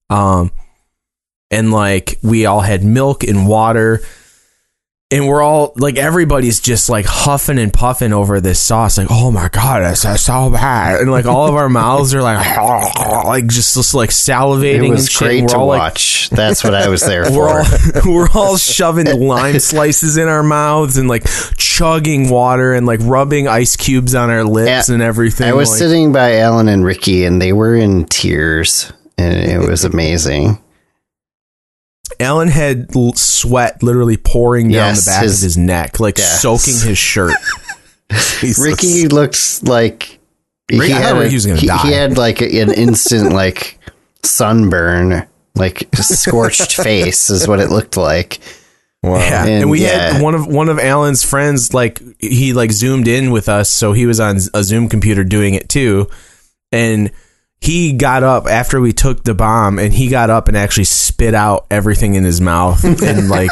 Um, 0.09 0.51
and 1.51 1.71
like 1.71 2.17
we 2.23 2.47
all 2.47 2.61
had 2.61 2.83
milk 2.83 3.23
and 3.23 3.47
water 3.47 4.01
and 5.15 5.27
we're 5.27 5.41
all 5.41 5.71
like 5.77 5.97
everybody's 5.97 6.59
just 6.59 6.89
like 6.89 7.05
huffing 7.05 7.57
and 7.57 7.71
puffing 7.71 8.11
over 8.13 8.41
this 8.41 8.59
sauce 8.59 8.97
like 8.97 9.07
oh 9.09 9.31
my 9.31 9.47
god 9.49 9.81
is 9.83 10.01
so 10.21 10.49
bad 10.49 10.99
and 10.99 11.09
like 11.11 11.25
all 11.25 11.47
of 11.47 11.55
our 11.55 11.69
mouths 11.69 12.13
are 12.13 12.21
like 12.21 12.57
like 13.25 13.47
just, 13.47 13.75
just 13.75 13.93
like 13.93 14.09
salivating 14.09 14.87
It 14.89 14.91
was 14.91 15.09
great 15.09 15.41
We're 15.43 15.47
to 15.49 15.57
all, 15.57 15.67
like, 15.67 15.79
watch. 15.79 16.29
That's 16.31 16.63
what 16.63 16.73
I 16.73 16.89
was 16.89 17.01
there 17.05 17.23
we're 17.31 17.63
for. 17.63 18.05
all 18.05 18.13
we're 18.13 18.29
all 18.33 18.57
shoving 18.57 19.05
lime 19.19 19.59
slices 19.59 20.17
in 20.17 20.27
our 20.27 20.43
mouths 20.43 20.97
and 20.97 21.07
like 21.07 21.25
chugging 21.57 22.29
water 22.29 22.73
and 22.73 22.85
like 22.85 22.99
rubbing 23.03 23.47
ice 23.47 23.75
cubes 23.75 24.15
on 24.15 24.29
our 24.29 24.43
lips 24.43 24.89
Yeah, 24.89 24.93
and 24.93 25.01
everything 25.03 25.47
I 25.47 25.53
was 25.53 25.69
like, 25.69 25.79
sitting 25.79 26.11
by 26.11 26.37
Alan 26.39 26.67
and 26.67 26.83
Ricky, 26.83 27.25
and 27.25 27.41
they 27.41 27.53
were 27.53 27.75
in 27.75 28.05
tears, 28.05 28.91
and 29.17 29.33
it 29.33 29.59
was 29.69 29.83
amazing. 29.85 30.57
Alan 32.19 32.47
had 32.47 32.95
l- 32.95 33.13
sweat 33.13 33.81
literally 33.83 34.17
pouring 34.17 34.67
down 34.69 34.95
Yes, 34.95 35.05
the 35.05 35.11
back 35.11 35.23
his- 35.23 35.39
of 35.39 35.43
his 35.43 35.57
neck, 35.57 35.99
like 35.99 36.17
Yes. 36.17 36.41
soaking 36.41 36.79
his 36.87 36.97
shirt. 36.97 37.33
Ricky 38.59 39.07
looks 39.07 39.63
like 39.63 40.19
Rick- 40.71 40.91
I 40.91 41.01
thought 41.01 41.19
Ricky 41.19 41.33
was 41.35 41.45
gonna 41.45 41.59
he, 41.59 41.67
die. 41.67 41.87
he 41.87 41.91
had 41.93 42.17
like 42.17 42.41
an 42.41 42.71
instant 42.71 43.33
like 43.33 43.79
sunburn, 44.23 45.25
like 45.55 45.87
scorched 45.95 46.75
face 46.83 47.29
is 47.29 47.47
what 47.47 47.59
it 47.59 47.69
looked 47.69 47.97
like. 47.97 48.39
Wow. 49.03 49.17
Yeah, 49.17 49.41
and, 49.43 49.49
And, 49.63 49.69
we 49.69 49.81
yeah. 49.83 50.13
had 50.13 50.21
one 50.21 50.33
of 50.33 50.47
one 50.47 50.67
of 50.69 50.79
Alan's 50.79 51.23
friends 51.23 51.73
like 51.73 52.01
he 52.19 52.53
like 52.53 52.71
zoomed 52.71 53.07
in 53.07 53.31
with 53.31 53.47
us, 53.49 53.69
so 53.69 53.93
he 53.93 54.05
was 54.05 54.19
on 54.19 54.37
a 54.53 54.63
Zoom 54.63 54.89
computer 54.89 55.23
doing 55.23 55.53
it 55.53 55.69
too, 55.69 56.07
and 56.71 57.11
he 57.61 57.93
got 57.93 58.23
up 58.23 58.45
after 58.47 58.79
we 58.79 58.93
took 58.93 59.23
the 59.23 59.33
bomb, 59.33 59.79
and 59.79 59.93
he 59.93 60.07
got 60.09 60.29
up 60.29 60.47
and 60.47 60.55
actually 60.57 60.83
spit 60.85 61.33
out 61.33 61.65
everything 61.71 62.15
in 62.15 62.23
his 62.23 62.39
mouth, 62.41 62.83
and 62.83 63.29
like 63.29 63.49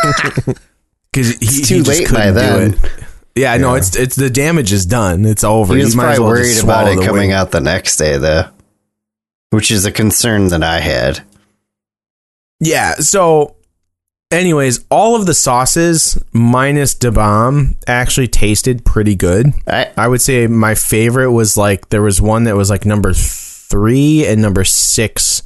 because 1.12 1.36
he, 1.38 1.46
It's 1.46 1.68
too 1.68 1.76
he 1.76 1.82
late 1.82 2.06
by 2.12 2.32
couldn't 2.32 2.36
then. 2.36 2.72
do 2.72 2.78
it. 2.78 2.92
Yeah, 3.36 3.58
no, 3.58 3.74
it's 3.74 3.96
it's 3.96 4.16
the 4.16 4.30
damage 4.30 4.72
is 4.72 4.86
done. 4.86 5.26
It's 5.26 5.44
over. 5.44 5.76
He 5.76 5.84
was 5.84 5.96
might 5.96 6.18
probably 6.18 6.20
well 6.24 6.30
worried 6.34 6.64
about 6.64 6.88
it 6.88 6.96
coming 6.98 7.14
wing. 7.14 7.32
out 7.32 7.50
the 7.52 7.62
next 7.62 7.98
day, 7.98 8.18
though, 8.18 8.46
which 9.50 9.72
is 9.72 9.86
a 9.86 9.92
concern 9.92 10.50
that 10.50 10.62
I 10.62 10.80
had. 10.82 11.22
Yeah. 12.60 12.94
So, 12.96 13.56
anyways, 14.30 14.86
all 14.92 15.16
of 15.16 15.26
the 15.26 15.34
sauces 15.34 16.24
minus 16.32 16.94
the 16.94 17.12
bomb 17.12 17.76
actually 17.88 18.28
tasted 18.28 18.86
pretty 18.86 19.16
good. 19.16 19.48
I 19.68 19.90
I 19.98 20.08
would 20.08 20.22
say 20.22 20.46
my 20.46 20.76
favorite 20.76 21.32
was 21.32 21.58
like 21.58 21.90
there 21.90 22.04
was 22.04 22.22
one 22.22 22.44
that 22.44 22.56
was 22.56 22.70
like 22.70 22.86
number 22.86 23.14
three 23.74 24.24
and 24.28 24.40
number 24.40 24.64
six 24.64 25.42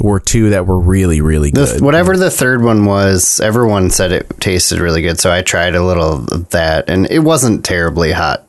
were 0.00 0.20
two 0.20 0.50
that 0.50 0.66
were 0.66 0.78
really 0.78 1.22
really 1.22 1.50
the, 1.50 1.64
good. 1.64 1.80
whatever 1.80 2.14
the 2.14 2.30
third 2.30 2.62
one 2.62 2.84
was, 2.84 3.40
everyone 3.40 3.88
said 3.88 4.12
it 4.12 4.28
tasted 4.38 4.80
really 4.80 5.00
good, 5.00 5.18
so 5.18 5.32
I 5.32 5.40
tried 5.40 5.74
a 5.74 5.82
little 5.82 6.26
of 6.30 6.50
that, 6.50 6.90
and 6.90 7.10
it 7.10 7.20
wasn't 7.20 7.64
terribly 7.64 8.12
hot. 8.12 8.46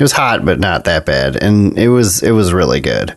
It 0.00 0.02
was 0.02 0.10
hot, 0.10 0.44
but 0.44 0.58
not 0.58 0.84
that 0.84 1.06
bad, 1.06 1.40
and 1.40 1.78
it 1.78 1.88
was 1.88 2.24
it 2.24 2.32
was 2.32 2.52
really 2.52 2.80
good. 2.80 3.14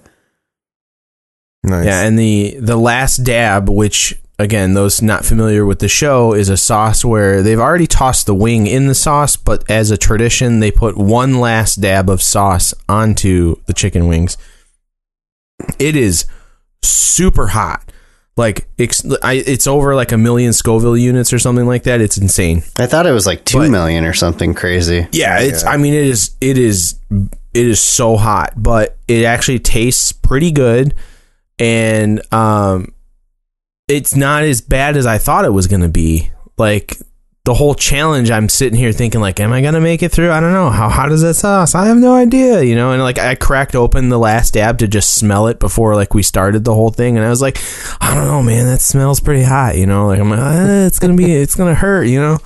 Nice. 1.64 1.88
Yeah, 1.88 2.04
and 2.04 2.18
the 2.18 2.58
the 2.60 2.78
last 2.78 3.18
dab, 3.18 3.70
which 3.70 4.14
again, 4.38 4.76
those 4.76 5.02
not 5.02 5.26
familiar 5.26 5.66
with 5.66 5.80
the 5.80 5.88
show, 5.88 6.36
is 6.36 6.48
a 6.50 6.58
sauce 6.58 7.04
where 7.04 7.42
they've 7.42 7.60
already 7.60 7.88
tossed 7.88 8.28
the 8.28 8.36
wing 8.36 8.68
in 8.68 8.86
the 8.86 8.94
sauce, 8.94 9.36
but 9.36 9.68
as 9.68 9.90
a 9.90 9.98
tradition, 9.98 10.60
they 10.60 10.70
put 10.70 10.96
one 10.96 11.40
last 11.40 11.78
dab 11.78 12.08
of 12.08 12.22
sauce 12.22 12.76
onto 12.88 13.56
the 13.66 13.74
chicken 13.74 14.08
wings. 14.08 14.38
It 15.78 15.96
is 15.96 16.26
super 16.82 17.48
hot. 17.48 17.92
Like 18.38 18.70
it's, 18.78 19.04
I, 19.22 19.34
it's 19.34 19.68
over 19.68 19.96
like 19.96 20.14
a 20.14 20.18
million 20.18 20.54
Scoville 20.54 20.96
units 20.96 21.34
or 21.34 21.40
something 21.40 21.66
like 21.68 21.84
that. 21.84 22.00
It's 22.00 22.18
insane. 22.18 22.64
I 22.78 22.86
thought 22.86 23.06
it 23.06 23.12
was 23.12 23.26
like 23.26 23.44
two 23.44 23.58
But- 23.60 23.70
million 23.72 24.06
or 24.06 24.14
something 24.14 24.54
crazy. 24.54 25.08
Yeah, 25.12 25.40
it's. 25.42 25.64
Yeah. 25.64 25.72
I 25.72 25.78
mean, 25.78 25.94
it 25.94 26.06
is. 26.06 26.36
It 26.40 26.58
is. 26.58 26.96
It 27.12 27.66
is 27.68 27.82
so 27.82 28.16
hot, 28.16 28.54
but 28.56 28.98
it 29.08 29.26
actually 29.26 29.60
tastes 29.60 30.12
pretty 30.14 30.52
good, 30.52 30.94
and 31.58 32.22
um, 32.32 32.94
it's 33.88 34.16
not 34.16 34.44
as 34.44 34.62
bad 34.62 34.96
as 34.96 35.06
I 35.06 35.18
thought 35.18 35.44
it 35.46 35.52
was 35.54 35.68
going 35.68 35.82
to 35.82 35.90
be. 35.90 36.32
Like 36.58 36.98
the 37.50 37.56
whole 37.56 37.74
challenge, 37.74 38.30
I'm 38.30 38.48
sitting 38.48 38.78
here 38.78 38.92
thinking, 38.92 39.22
like, 39.22 39.40
am 39.40 39.52
I 39.52 39.62
to 39.62 39.82
make 39.82 40.04
it 40.04 40.12
through? 40.12 40.32
I 40.32 40.40
don't 40.40 40.54
know. 40.54 40.70
How 40.70 40.88
hot 40.88 41.12
is 41.12 41.24
that 41.24 41.34
sauce? 41.34 41.74
I 41.74 41.88
have 41.88 41.98
no 41.98 42.14
idea. 42.14 42.62
You 42.62 42.76
know, 42.76 42.92
and 42.92 43.02
like 43.02 43.18
I 43.18 43.34
cracked 43.34 43.74
open 43.74 44.10
the 44.10 44.20
last 44.20 44.54
dab 44.54 44.78
to 44.78 44.88
just 44.88 45.16
smell 45.16 45.48
it 45.48 45.60
before 45.60 45.96
like 45.96 46.14
we 46.14 46.22
started 46.22 46.64
the 46.64 46.76
whole 46.76 46.92
thing, 46.92 47.18
and 47.18 47.26
I 47.26 47.30
was 47.30 47.42
like, 47.42 47.58
I 48.00 48.14
don't 48.14 48.28
know, 48.28 48.44
man, 48.44 48.68
that 48.68 48.82
smells 48.82 49.20
pretty 49.20 49.42
hot. 49.42 49.78
You 49.78 49.88
know, 49.88 50.06
like 50.06 50.20
I'm 50.20 50.30
like, 50.30 50.40
"Ah, 50.40 50.86
it's 50.86 51.00
gonna 51.00 51.16
be, 51.16 51.34
it's 51.42 51.56
gonna 51.56 51.74
hurt. 51.74 52.04
You 52.04 52.20
know 52.22 52.38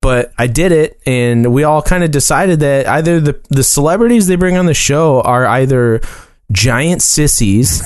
but 0.00 0.32
I 0.36 0.48
did 0.48 0.72
it, 0.72 1.00
and 1.06 1.52
we 1.52 1.62
all 1.62 1.80
kind 1.80 2.02
of 2.02 2.10
decided 2.10 2.60
that 2.60 2.88
either 2.88 3.20
the 3.20 3.40
the 3.50 3.64
celebrities 3.64 4.26
they 4.26 4.36
bring 4.36 4.56
on 4.56 4.66
the 4.66 4.74
show 4.74 5.20
are 5.22 5.46
either 5.46 6.00
giant 6.52 7.02
sissies, 7.02 7.82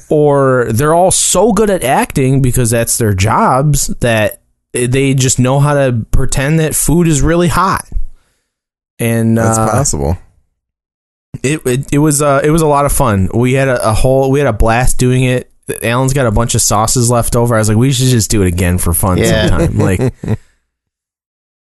or 0.10 0.66
they're 0.70 0.94
all 0.94 1.10
so 1.12 1.52
good 1.52 1.70
at 1.70 1.82
acting 1.82 2.42
because 2.42 2.70
that's 2.70 2.98
their 2.98 3.14
jobs 3.14 3.88
that 4.00 4.41
they 4.72 5.14
just 5.14 5.38
know 5.38 5.60
how 5.60 5.74
to 5.74 6.04
pretend 6.10 6.58
that 6.60 6.74
food 6.74 7.06
is 7.08 7.20
really 7.22 7.48
hot. 7.48 7.88
And 8.98 9.36
That's 9.36 9.58
uh, 9.58 9.70
possible. 9.70 10.16
it, 11.42 11.60
it 11.66 11.92
it 11.92 11.98
was 11.98 12.22
uh 12.22 12.40
it 12.44 12.50
was 12.50 12.62
a 12.62 12.66
lot 12.66 12.84
of 12.86 12.92
fun. 12.92 13.28
We 13.34 13.54
had 13.54 13.68
a, 13.68 13.90
a 13.90 13.92
whole 13.92 14.30
we 14.30 14.38
had 14.38 14.48
a 14.48 14.52
blast 14.52 14.98
doing 14.98 15.24
it. 15.24 15.50
Alan's 15.82 16.12
got 16.12 16.26
a 16.26 16.30
bunch 16.30 16.54
of 16.54 16.60
sauces 16.60 17.10
left 17.10 17.34
over. 17.36 17.54
I 17.54 17.58
was 17.58 17.68
like, 17.68 17.78
we 17.78 17.92
should 17.92 18.08
just 18.08 18.30
do 18.30 18.42
it 18.42 18.48
again 18.48 18.78
for 18.78 18.92
fun 18.92 19.18
Yeah. 19.18 19.48
sometime. 19.48 19.78
Like, 19.78 20.00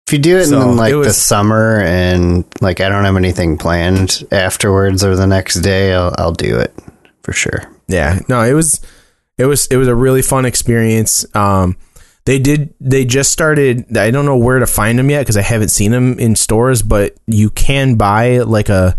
If 0.08 0.12
you 0.14 0.18
do 0.18 0.36
it 0.38 0.46
So, 0.46 0.60
in 0.70 0.76
like 0.76 0.92
it 0.92 0.96
the 1.04 1.12
summer 1.12 1.80
and 1.80 2.44
like 2.60 2.80
I 2.80 2.88
don't 2.88 3.04
have 3.04 3.16
anything 3.16 3.56
planned 3.56 4.24
afterwards 4.30 5.04
or 5.04 5.16
the 5.16 5.26
next 5.26 5.60
day, 5.60 5.94
I'll, 5.94 6.14
I'll 6.18 6.32
do 6.32 6.58
it 6.58 6.74
for 7.22 7.32
sure. 7.32 7.62
yeah 7.88 8.18
no 8.28 8.42
it 8.42 8.52
was 8.52 8.80
it 9.38 9.46
was 9.46 9.66
it 9.68 9.76
was 9.76 9.86
a 9.88 9.94
really 9.94 10.22
fun 10.22 10.44
experience 10.44 11.24
um 11.36 11.76
they 12.24 12.38
did 12.38 12.72
they 12.80 13.04
just 13.04 13.32
started 13.32 13.96
i 13.96 14.10
don't 14.10 14.24
know 14.24 14.36
where 14.36 14.58
to 14.58 14.66
find 14.66 14.98
them 14.98 15.10
yet 15.10 15.20
because 15.20 15.36
i 15.36 15.42
haven't 15.42 15.68
seen 15.68 15.90
them 15.90 16.18
in 16.18 16.36
stores 16.36 16.82
but 16.82 17.16
you 17.26 17.50
can 17.50 17.96
buy 17.96 18.38
like 18.38 18.68
a 18.68 18.96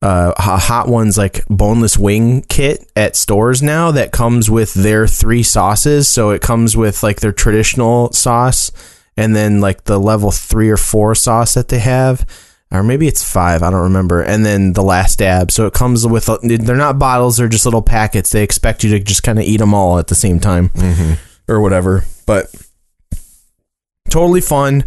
uh, 0.00 0.34
a 0.36 0.58
hot 0.58 0.88
ones 0.88 1.16
like 1.16 1.46
boneless 1.48 1.96
wing 1.96 2.42
kit 2.48 2.90
at 2.96 3.14
stores 3.14 3.62
now 3.62 3.92
that 3.92 4.10
comes 4.10 4.50
with 4.50 4.74
their 4.74 5.06
three 5.06 5.44
sauces 5.44 6.08
so 6.08 6.30
it 6.30 6.42
comes 6.42 6.76
with 6.76 7.04
like 7.04 7.20
their 7.20 7.30
traditional 7.32 8.10
sauce 8.10 8.72
and 9.16 9.36
then 9.36 9.60
like 9.60 9.84
the 9.84 10.00
level 10.00 10.32
three 10.32 10.68
or 10.68 10.76
four 10.76 11.14
sauce 11.14 11.54
that 11.54 11.68
they 11.68 11.78
have 11.78 12.26
or 12.72 12.82
maybe 12.82 13.06
it's 13.06 13.22
five. 13.22 13.62
I 13.62 13.70
don't 13.70 13.82
remember. 13.82 14.22
And 14.22 14.46
then 14.46 14.72
the 14.72 14.82
last 14.82 15.18
dab. 15.18 15.50
So 15.50 15.66
it 15.66 15.74
comes 15.74 16.06
with. 16.06 16.30
They're 16.42 16.74
not 16.74 16.98
bottles. 16.98 17.36
They're 17.36 17.48
just 17.48 17.66
little 17.66 17.82
packets. 17.82 18.30
They 18.30 18.42
expect 18.42 18.82
you 18.82 18.90
to 18.92 18.98
just 18.98 19.22
kind 19.22 19.38
of 19.38 19.44
eat 19.44 19.58
them 19.58 19.74
all 19.74 19.98
at 19.98 20.06
the 20.06 20.14
same 20.14 20.40
time, 20.40 20.70
or 21.48 21.60
whatever. 21.60 22.04
But 22.26 22.54
totally 24.10 24.40
fun, 24.40 24.84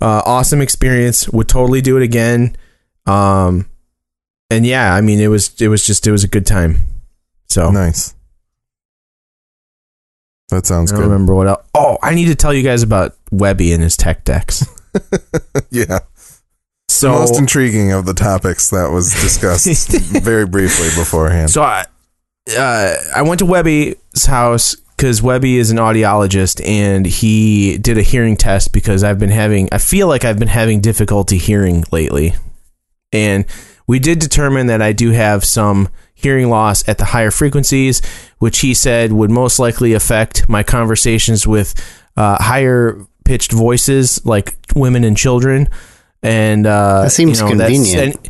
uh, 0.00 0.22
awesome 0.24 0.60
experience. 0.60 1.28
Would 1.28 1.48
totally 1.48 1.80
do 1.80 1.96
it 1.96 2.02
again. 2.02 2.56
Um, 3.06 3.68
and 4.50 4.64
yeah, 4.66 4.94
I 4.94 5.00
mean, 5.00 5.20
it 5.20 5.28
was 5.28 5.60
it 5.60 5.68
was 5.68 5.86
just 5.86 6.06
it 6.06 6.12
was 6.12 6.24
a 6.24 6.28
good 6.28 6.46
time. 6.46 6.78
So 7.48 7.70
Nice. 7.70 8.14
That 10.50 10.66
sounds 10.66 10.92
I 10.92 10.96
don't 10.96 11.04
good. 11.04 11.10
remember 11.10 11.34
what 11.34 11.48
else. 11.48 11.66
Oh, 11.74 11.98
I 12.02 12.14
need 12.14 12.26
to 12.26 12.34
tell 12.34 12.52
you 12.52 12.62
guys 12.62 12.82
about 12.82 13.16
Webby 13.32 13.72
and 13.72 13.82
his 13.82 13.96
tech 13.96 14.24
decks. 14.24 14.64
Yeah. 15.70 16.00
So 16.88 17.10
most 17.10 17.36
intriguing 17.36 17.90
of 17.90 18.06
the 18.06 18.14
topics 18.14 18.70
that 18.70 18.90
was 18.92 19.10
discussed 19.10 19.88
very 20.22 20.46
briefly 20.46 20.86
beforehand. 20.96 21.50
So 21.50 21.62
I, 21.62 21.86
uh, 22.56 22.94
I 23.16 23.22
went 23.22 23.40
to 23.40 23.46
Webby's 23.46 24.26
house 24.26 24.76
because 24.96 25.22
Webby 25.22 25.56
is 25.58 25.70
an 25.70 25.78
audiologist 25.78 26.64
and 26.66 27.04
he 27.06 27.78
did 27.78 27.98
a 27.98 28.02
hearing 28.02 28.36
test 28.36 28.72
because 28.72 29.02
I've 29.04 29.18
been 29.18 29.30
having, 29.30 29.68
I 29.72 29.78
feel 29.78 30.06
like 30.08 30.24
I've 30.24 30.38
been 30.38 30.48
having 30.48 30.80
difficulty 30.80 31.36
hearing 31.38 31.84
lately. 31.90 32.34
And 33.12 33.44
we 33.86 33.98
did 33.98 34.18
determine 34.18 34.66
that 34.68 34.80
I 34.82 34.92
do 34.92 35.10
have 35.10 35.44
some 35.44 35.88
hearing 36.14 36.48
loss 36.48 36.88
at 36.88 36.98
the 36.98 37.04
higher 37.06 37.30
frequencies, 37.30 38.00
which 38.38 38.60
he 38.60 38.72
said 38.72 39.12
would 39.12 39.30
most 39.30 39.58
likely 39.58 39.92
affect 39.94 40.48
my 40.48 40.62
conversations 40.62 41.46
with 41.46 41.74
uh, 42.16 42.36
higher 42.42 42.98
pitched 43.24 43.52
voices 43.52 44.24
like 44.24 44.56
women 44.74 45.04
and 45.04 45.16
children. 45.16 45.68
And 46.22 46.66
uh, 46.66 47.02
That 47.02 47.10
seems 47.10 47.40
that's- 47.40 47.58
convenient. 47.58 48.16
and- 48.16 48.28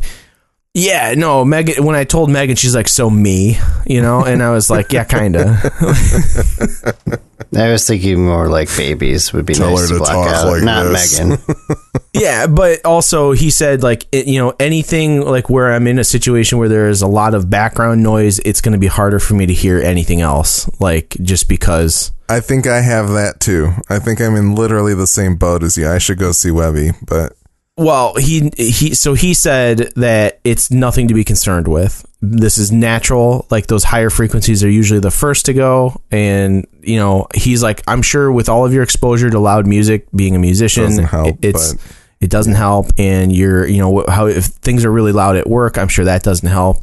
Yeah, 0.75 1.13
no, 1.15 1.45
Megan. 1.45 1.85
When 1.85 1.95
I 1.95 2.03
told 2.03 2.29
Megan, 2.29 2.57
she's 2.57 2.75
like, 2.75 2.89
"So 2.89 3.09
me," 3.09 3.57
you 3.87 4.01
know, 4.01 4.25
and 4.25 4.43
I 4.43 4.51
was 4.51 4.69
like, 4.69 4.91
"Yeah, 4.91 5.05
kinda." 5.05 5.57
I 7.55 7.71
was 7.71 7.87
thinking 7.87 8.25
more 8.25 8.49
like 8.49 8.67
babies 8.75 9.31
would 9.31 9.45
be 9.45 9.53
Tell 9.53 9.69
nice 9.69 9.81
her 9.81 9.87
to 9.87 9.93
to 9.93 9.99
block 9.99 10.09
talk 10.09 10.35
out. 10.35 10.47
like 10.47 10.63
Not 10.63 10.83
this. 10.83 11.19
Megan. 11.21 11.39
yeah, 12.13 12.47
but 12.47 12.83
also 12.83 13.31
he 13.31 13.49
said 13.49 13.83
like, 13.83 14.05
it, 14.11 14.27
you 14.27 14.37
know, 14.39 14.53
anything 14.59 15.21
like 15.21 15.49
where 15.49 15.71
I'm 15.73 15.87
in 15.87 15.97
a 15.97 16.03
situation 16.03 16.57
where 16.57 16.67
there 16.67 16.89
is 16.89 17.01
a 17.01 17.07
lot 17.07 17.33
of 17.33 17.49
background 17.49 18.03
noise, 18.03 18.39
it's 18.39 18.59
going 18.59 18.73
to 18.73 18.77
be 18.79 18.87
harder 18.87 19.19
for 19.19 19.35
me 19.35 19.45
to 19.45 19.53
hear 19.53 19.79
anything 19.79 20.19
else. 20.19 20.69
Like 20.81 21.15
just 21.21 21.47
because. 21.47 22.11
I 22.27 22.41
think 22.41 22.67
I 22.67 22.81
have 22.81 23.09
that 23.09 23.39
too. 23.39 23.71
I 23.89 23.99
think 23.99 24.19
I'm 24.19 24.35
in 24.35 24.55
literally 24.55 24.93
the 24.93 25.07
same 25.07 25.37
boat 25.37 25.63
as 25.63 25.77
you. 25.77 25.87
I 25.87 25.99
should 25.99 26.17
go 26.19 26.33
see 26.33 26.51
Webby, 26.51 26.91
but 27.07 27.37
Well, 27.77 28.15
he 28.15 28.51
he 28.55 28.95
so 28.95 29.15
he 29.15 29.33
said 29.33 29.91
that 29.97 30.39
it's 30.45 30.71
nothing 30.71 31.09
to 31.09 31.13
be 31.13 31.25
concerned 31.25 31.67
with. 31.67 32.05
This 32.21 32.57
is 32.57 32.71
natural. 32.71 33.45
Like 33.51 33.67
those 33.67 33.83
higher 33.83 34.09
frequencies 34.09 34.63
are 34.63 34.69
usually 34.69 35.01
the 35.01 35.11
first 35.11 35.45
to 35.47 35.53
go, 35.53 35.99
and 36.09 36.65
you 36.81 36.95
know 36.97 37.27
he's 37.35 37.61
like, 37.61 37.83
I'm 37.85 38.01
sure 38.01 38.31
with 38.31 38.47
all 38.47 38.65
of 38.65 38.73
your 38.73 38.81
exposure 38.81 39.29
to 39.29 39.39
loud 39.39 39.67
music, 39.67 40.07
being 40.15 40.35
a 40.35 40.39
musician, 40.39 40.85
Doesn't 40.85 41.03
help, 41.05 41.27
it- 41.27 41.37
it's 41.41 41.73
but- 41.73 41.81
it 42.21 42.29
doesn't 42.29 42.53
help. 42.53 42.87
And 42.97 43.35
you're 43.35 43.67
you 43.67 43.79
know 43.79 44.05
how 44.07 44.27
if 44.27 44.45
things 44.45 44.85
are 44.85 44.91
really 44.91 45.11
loud 45.11 45.35
at 45.35 45.45
work, 45.47 45.77
I'm 45.77 45.89
sure 45.89 46.05
that 46.05 46.23
doesn't 46.23 46.47
help. 46.47 46.77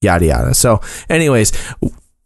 Yada 0.00 0.26
yada. 0.26 0.54
So, 0.54 0.80
anyways, 1.08 1.52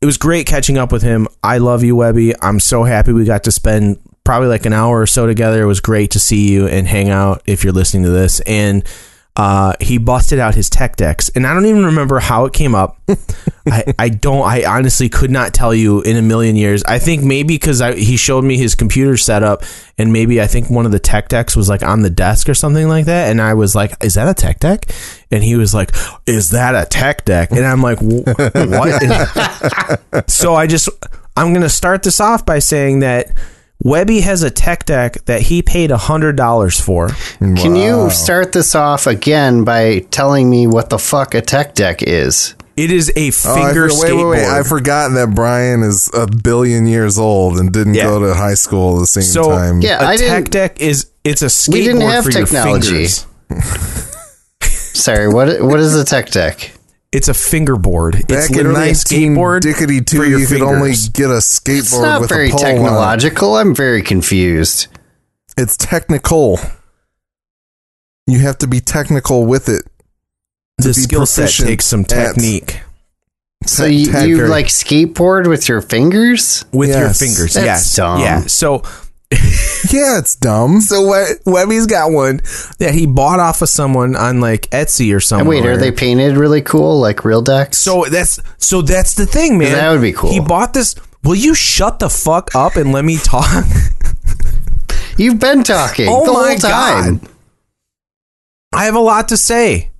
it 0.00 0.06
was 0.06 0.16
great 0.16 0.46
catching 0.46 0.78
up 0.78 0.92
with 0.92 1.02
him. 1.02 1.28
I 1.44 1.58
love 1.58 1.84
you, 1.84 1.94
Webby. 1.94 2.32
I'm 2.40 2.58
so 2.58 2.84
happy 2.84 3.12
we 3.12 3.26
got 3.26 3.44
to 3.44 3.52
spend 3.52 3.98
probably 4.26 4.48
like 4.48 4.66
an 4.66 4.74
hour 4.74 5.00
or 5.00 5.06
so 5.06 5.26
together. 5.26 5.62
It 5.62 5.66
was 5.66 5.80
great 5.80 6.10
to 6.10 6.18
see 6.18 6.50
you 6.50 6.66
and 6.66 6.86
hang 6.86 7.08
out 7.08 7.42
if 7.46 7.64
you're 7.64 7.72
listening 7.72 8.02
to 8.02 8.10
this. 8.10 8.40
And 8.40 8.84
uh, 9.36 9.74
he 9.80 9.98
busted 9.98 10.38
out 10.38 10.54
his 10.54 10.70
tech 10.70 10.96
decks, 10.96 11.28
and 11.34 11.46
I 11.46 11.52
don't 11.52 11.66
even 11.66 11.84
remember 11.84 12.18
how 12.18 12.46
it 12.46 12.54
came 12.54 12.74
up. 12.74 12.98
I, 13.66 13.94
I 13.98 14.08
don't. 14.08 14.42
I 14.42 14.64
honestly 14.64 15.10
could 15.10 15.30
not 15.30 15.52
tell 15.52 15.74
you 15.74 16.00
in 16.00 16.16
a 16.16 16.22
million 16.22 16.56
years. 16.56 16.82
I 16.84 16.98
think 16.98 17.22
maybe 17.22 17.54
because 17.54 17.80
he 17.96 18.16
showed 18.16 18.44
me 18.44 18.56
his 18.56 18.74
computer 18.74 19.18
setup, 19.18 19.62
and 19.98 20.10
maybe 20.10 20.40
I 20.40 20.46
think 20.46 20.70
one 20.70 20.86
of 20.86 20.92
the 20.92 20.98
tech 20.98 21.28
decks 21.28 21.54
was 21.54 21.68
like 21.68 21.82
on 21.82 22.00
the 22.00 22.08
desk 22.08 22.48
or 22.48 22.54
something 22.54 22.88
like 22.88 23.04
that. 23.04 23.30
And 23.30 23.42
I 23.42 23.52
was 23.52 23.74
like, 23.74 24.02
"Is 24.02 24.14
that 24.14 24.26
a 24.26 24.32
tech 24.32 24.58
deck?" 24.58 24.86
And 25.30 25.44
he 25.44 25.54
was 25.56 25.74
like, 25.74 25.92
"Is 26.24 26.50
that 26.50 26.74
a 26.74 26.88
tech 26.88 27.26
deck?" 27.26 27.50
And 27.50 27.66
I'm 27.66 27.82
like, 27.82 27.98
"What?" 28.00 29.02
so 30.30 30.54
I 30.54 30.66
just 30.66 30.88
I'm 31.36 31.52
gonna 31.52 31.68
start 31.68 32.02
this 32.02 32.20
off 32.20 32.46
by 32.46 32.58
saying 32.58 33.00
that 33.00 33.32
Webby 33.82 34.20
has 34.20 34.42
a 34.42 34.50
tech 34.50 34.86
deck 34.86 35.24
that 35.26 35.42
he 35.42 35.62
paid 35.62 35.90
a 35.90 35.96
hundred 35.98 36.36
dollars 36.36 36.80
for. 36.80 37.10
Can 37.38 37.74
Wow. 37.74 38.04
you 38.04 38.10
start 38.10 38.52
this 38.52 38.74
off 38.74 39.06
again 39.06 39.64
by 39.64 40.00
telling 40.10 40.48
me 40.48 40.66
what 40.66 40.88
the 40.90 40.98
fuck 40.98 41.34
a 41.34 41.40
tech 41.42 41.74
deck 41.74 42.02
is? 42.02 42.54
It 42.76 42.90
is 42.90 43.10
a 43.16 43.30
Oh, 43.46 43.54
I 43.54 43.66
finger 43.68 43.88
for- 43.88 44.00
wait, 44.00 44.12
wait, 44.14 44.24
wait! 44.24 44.38
skateboard. 44.40 44.60
I 44.60 44.62
forgot 44.62 45.12
that 45.14 45.34
Brian 45.34 45.82
is 45.82 46.10
a 46.12 46.26
billion 46.26 46.86
years 46.86 47.18
old 47.18 47.58
and 47.58 47.72
didn't 47.72 47.94
Yeah. 47.94 48.04
go 48.04 48.20
to 48.20 48.34
high 48.34 48.54
school 48.54 48.96
at 48.96 49.00
the 49.00 49.06
same 49.06 49.22
So 49.24 49.50
time. 49.50 49.80
Yeah, 49.82 50.02
a 50.02 50.08
I 50.08 50.16
tech 50.16 50.28
didn't. 50.44 50.50
deck 50.50 50.80
is 50.80 51.06
it's 51.24 51.42
a 51.42 51.46
skateboard 51.46 51.72
We 51.72 51.84
didn't 51.84 52.00
have 52.02 52.24
for 52.24 52.32
technology. 52.32 52.88
your 53.00 53.08
fingers. 53.08 53.26
Sorry, 54.94 55.28
what 55.28 55.60
what 55.62 55.80
is 55.80 55.94
a 55.94 56.04
tech 56.04 56.30
deck? 56.30 56.72
It's 57.12 57.28
a 57.28 57.34
fingerboard. 57.34 58.16
it's 58.16 58.24
Back 58.26 58.50
in 58.50 58.56
literally 58.56 58.80
a 58.90 58.92
19 58.92 59.34
skateboard. 59.36 59.60
Dickety 59.60 59.98
for 60.00 60.04
two, 60.04 60.28
your 60.28 60.38
you 60.40 60.46
could 60.46 60.62
only 60.62 60.92
get 61.12 61.30
a 61.30 61.36
It's 61.36 61.58
skateboard 61.60 62.02
not 62.02 62.20
with 62.20 62.30
very 62.30 62.48
a 62.48 62.50
pole 62.50 62.60
on 62.60 62.66
it. 62.66 62.72
technological. 62.74 63.56
I'm 63.56 63.74
very 63.74 64.02
confused. 64.02 64.88
It's 65.56 65.76
technical. 65.76 66.58
You 68.26 68.40
have 68.40 68.58
to 68.58 68.66
be 68.66 68.80
technical 68.80 69.46
with 69.46 69.68
it. 69.68 69.82
the 70.78 70.92
skill 70.92 71.24
set 71.26 71.50
takes 71.50 71.86
some 71.86 72.00
at- 72.00 72.08
technique 72.08 72.80
So 73.64 73.86
you, 73.86 74.10
you 74.20 74.46
like 74.48 74.66
skateboard 74.66 75.48
with 75.48 75.68
your 75.68 75.80
fingers? 75.80 76.64
with 76.72 76.90
your 76.90 77.14
fingers. 77.14 77.54
That's 77.54 77.64
yes, 77.64 77.96
dumb. 77.96 78.20
yeah. 78.20 78.40
So 78.42 78.82
Yeah, 79.92 80.18
it's 80.18 80.34
dumb. 80.34 80.80
so 80.80 81.02
We- 81.12 81.52
Webby's 81.52 81.86
got 81.86 82.10
one 82.10 82.40
that 82.80 82.92
he 82.94 83.06
bought 83.06 83.38
off 83.38 83.62
of 83.62 83.68
someone 83.68 84.16
on 84.16 84.40
like 84.40 84.68
Etsy 84.70 85.14
or 85.14 85.20
something. 85.20 85.46
wait, 85.46 85.64
are 85.64 85.76
they 85.76 85.92
painted 85.92 86.36
really 86.36 86.60
cool, 86.60 86.98
like 86.98 87.24
real 87.24 87.40
decks? 87.40 87.78
So 87.78 88.04
that's 88.10 88.40
so 88.58 88.82
that's 88.82 89.14
the 89.14 89.26
thing, 89.26 89.58
man. 89.58 89.72
That 89.72 89.90
would 89.92 90.00
be 90.02 90.12
cool. 90.12 90.30
He 90.32 90.40
bought 90.40 90.72
this. 90.74 90.96
Will 91.22 91.36
you 91.36 91.54
shut 91.54 92.00
the 92.00 92.08
fuck 92.10 92.52
up 92.54 92.74
and 92.76 92.90
let 92.92 93.04
me 93.04 93.16
talk? 93.18 93.64
You've 95.16 95.38
been 95.40 95.62
talking 95.62 96.08
Oh 96.10 96.26
the 96.26 96.32
my 96.32 96.48
whole 96.48 96.56
time. 96.58 97.18
God. 97.18 97.28
I 98.72 98.84
have 98.86 98.96
a 98.96 99.00
lot 99.00 99.28
to 99.28 99.36
say. 99.36 99.90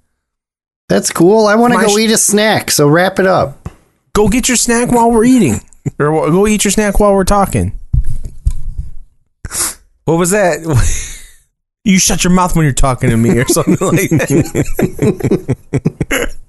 That's 0.88 1.10
cool. 1.10 1.46
I 1.46 1.54
want 1.54 1.72
to 1.74 1.80
go 1.80 1.88
sh- 1.96 2.00
eat 2.00 2.10
a 2.10 2.18
snack. 2.18 2.70
So 2.70 2.88
wrap 2.88 3.18
it 3.18 3.26
up. 3.26 3.68
Go 4.14 4.28
get 4.28 4.48
your 4.48 4.56
snack 4.56 4.90
while 4.90 5.10
we're 5.10 5.24
eating, 5.24 5.60
or 5.98 6.10
go 6.30 6.46
eat 6.46 6.64
your 6.64 6.70
snack 6.72 6.98
while 7.00 7.12
we're 7.14 7.24
talking. 7.24 7.78
What 10.04 10.18
was 10.18 10.30
that? 10.30 10.60
You 11.84 12.00
shut 12.00 12.24
your 12.24 12.32
mouth 12.32 12.56
when 12.56 12.64
you're 12.64 12.72
talking 12.72 13.10
to 13.10 13.16
me, 13.16 13.38
or 13.38 13.46
something 13.46 13.76
like 13.80 14.10
that. 14.10 15.56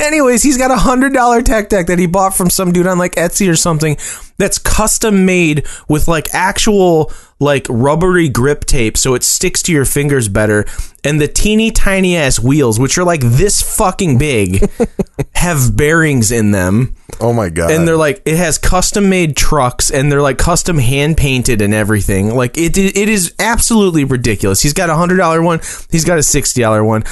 Anyways, 0.00 0.42
he's 0.42 0.56
got 0.56 0.70
a 0.70 0.76
hundred 0.76 1.12
dollar 1.12 1.42
tech 1.42 1.68
deck 1.68 1.86
that 1.86 1.98
he 1.98 2.06
bought 2.06 2.34
from 2.34 2.48
some 2.48 2.72
dude 2.72 2.86
on 2.86 2.98
like 2.98 3.14
Etsy 3.16 3.50
or 3.50 3.56
something 3.56 3.96
that's 4.38 4.58
custom 4.58 5.26
made 5.26 5.66
with 5.88 6.08
like 6.08 6.32
actual 6.32 7.12
like 7.38 7.66
rubbery 7.68 8.28
grip 8.28 8.64
tape 8.64 8.96
so 8.96 9.14
it 9.14 9.22
sticks 9.22 9.62
to 9.62 9.72
your 9.72 9.84
fingers 9.84 10.28
better. 10.28 10.64
And 11.04 11.20
the 11.20 11.28
teeny 11.28 11.70
tiny 11.70 12.16
ass 12.16 12.40
wheels, 12.40 12.80
which 12.80 12.96
are 12.96 13.04
like 13.04 13.20
this 13.20 13.60
fucking 13.76 14.16
big, 14.18 14.70
have 15.34 15.76
bearings 15.76 16.32
in 16.32 16.50
them. 16.50 16.94
Oh 17.20 17.32
my 17.34 17.50
god! 17.50 17.70
And 17.70 17.86
they're 17.86 17.96
like, 17.96 18.22
it 18.24 18.36
has 18.36 18.56
custom 18.56 19.10
made 19.10 19.36
trucks 19.36 19.90
and 19.90 20.10
they're 20.10 20.22
like 20.22 20.38
custom 20.38 20.78
hand 20.78 21.18
painted 21.18 21.60
and 21.60 21.74
everything. 21.74 22.34
Like 22.34 22.56
it, 22.56 22.78
it 22.78 23.08
is 23.08 23.34
absolutely 23.38 24.04
ridiculous. 24.04 24.62
He's 24.62 24.74
got 24.74 24.88
a 24.88 24.94
hundred 24.94 25.16
dollar 25.16 25.42
one. 25.42 25.60
He's 25.90 26.04
got 26.04 26.18
a 26.18 26.22
sixty 26.22 26.62
dollar 26.62 26.82
one. 26.82 27.04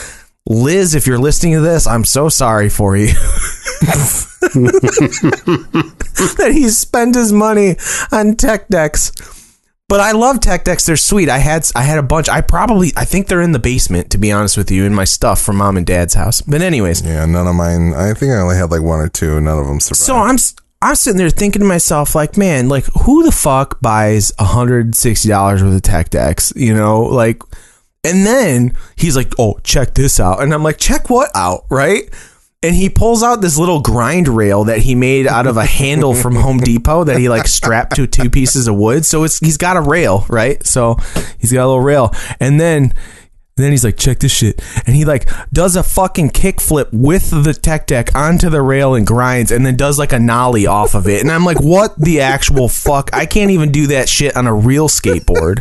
Liz, 0.48 0.94
if 0.94 1.06
you're 1.06 1.18
listening 1.18 1.52
to 1.54 1.61
this, 1.61 1.87
I'm 1.87 2.04
so 2.04 2.30
sorry 2.30 2.70
for 2.70 2.96
you. 2.96 3.08
that 6.37 6.50
he 6.52 6.68
spent 6.70 7.14
his 7.14 7.32
money 7.32 7.76
on 8.11 8.34
tech 8.34 8.68
decks. 8.68 9.12
But 9.88 10.00
I 10.00 10.12
love 10.12 10.40
tech 10.40 10.64
decks. 10.64 10.87
They're 10.87 10.96
sweet. 10.96 11.28
I 11.28 11.38
had 11.38 11.66
I 11.74 11.82
had 11.82 11.98
a 11.98 12.02
bunch. 12.02 12.28
I 12.28 12.40
probably 12.40 12.92
I 12.96 13.04
think 13.04 13.28
they're 13.28 13.42
in 13.42 13.52
the 13.52 13.58
basement 13.58 14.11
to 14.11 14.18
be 14.18 14.32
honest 14.32 14.56
with 14.56 14.70
you 14.70 14.84
in 14.84 14.94
my 14.94 15.04
stuff 15.04 15.40
from 15.40 15.56
mom 15.56 15.76
and 15.76 15.87
dad's 15.87 16.14
house. 16.14 16.40
But 16.42 16.62
anyways, 16.62 17.02
yeah, 17.02 17.24
none 17.26 17.46
of 17.46 17.54
mine. 17.54 17.94
I 17.94 18.14
think 18.14 18.32
I 18.32 18.37
only 18.37 18.56
had 18.56 18.70
like 18.70 18.82
one 18.82 19.00
or 19.00 19.08
two. 19.08 19.40
None 19.40 19.58
of 19.58 19.66
them 19.66 19.80
survived. 19.80 20.00
so 20.00 20.16
I'm 20.16 20.37
I'm 20.80 20.94
sitting 20.94 21.18
there 21.18 21.30
thinking 21.30 21.61
to 21.61 21.66
myself, 21.66 22.14
like, 22.14 22.37
man, 22.37 22.68
like 22.68 22.84
who 23.02 23.24
the 23.24 23.32
fuck 23.32 23.80
buys 23.80 24.32
hundred 24.38 24.94
sixty 24.94 25.28
dollars 25.28 25.62
worth 25.62 25.74
of 25.74 25.82
tech 25.82 26.11
decks? 26.11 26.52
You 26.54 26.74
know, 26.74 27.02
like, 27.02 27.42
and 28.09 28.27
then 28.27 28.77
he's 28.97 29.16
like, 29.16 29.33
oh, 29.38 29.59
check 29.62 29.94
this 29.94 30.18
out, 30.18 30.42
and 30.42 30.53
I'm 30.53 30.62
like, 30.62 30.79
check 30.79 31.11
what 31.11 31.31
out, 31.35 31.64
right? 31.71 32.03
And 32.62 32.75
he 32.75 32.88
pulls 32.88 33.23
out 33.23 33.40
this 33.40 33.57
little 33.57 33.81
grind 33.81 34.27
rail 34.27 34.64
that 34.64 34.81
he 34.81 34.97
made 34.97 35.29
out 35.29 35.47
of 35.47 35.57
a 35.57 35.64
handle 35.64 36.12
from 36.12 36.35
Home 36.35 36.59
Depot 36.59 37.05
that 37.05 37.18
he 37.18 37.29
like 37.29 37.47
strapped 37.47 37.94
to 37.94 38.09
two 38.09 38.29
pieces 38.31 38.66
of 38.66 38.75
wood. 38.75 39.07
So 39.07 39.23
it's 39.23 39.38
he's 39.38 39.57
got 39.57 39.77
a 39.77 39.81
rail, 39.81 40.27
right? 40.29 40.66
So 40.66 40.97
he's 41.38 41.53
got 41.53 41.64
a 41.64 41.68
little 41.68 41.81
rail, 41.81 42.12
and 42.40 42.59
then 42.59 42.94
then 43.62 43.71
he's 43.71 43.85
like, 43.85 43.97
check 43.97 44.21
this 44.21 44.33
shit. 44.33 44.62
And 44.87 44.97
he 44.97 45.05
like 45.05 45.29
does 45.53 45.77
a 45.77 45.83
fucking 45.83 46.31
kickflip 46.31 46.88
with 46.92 47.31
the 47.44 47.55
tech 47.55 47.87
deck 47.87 48.14
onto 48.14 48.49
the 48.49 48.62
rail 48.62 48.94
and 48.94 49.07
grinds 49.07 49.51
and 49.51 49.66
then 49.66 49.77
does 49.77 49.99
like 49.99 50.12
a 50.12 50.18
nollie 50.18 50.66
off 50.66 50.94
of 50.94 51.07
it. 51.09 51.21
And 51.21 51.31
I'm 51.31 51.44
like, 51.44 51.61
what 51.61 51.97
the 51.99 52.21
actual 52.21 52.68
fuck? 52.68 53.11
I 53.12 53.27
can't 53.27 53.51
even 53.51 53.73
do 53.73 53.88
that 53.88 54.09
shit 54.09 54.37
on 54.37 54.47
a 54.47 54.55
real 54.55 54.88
skateboard. 54.88 55.61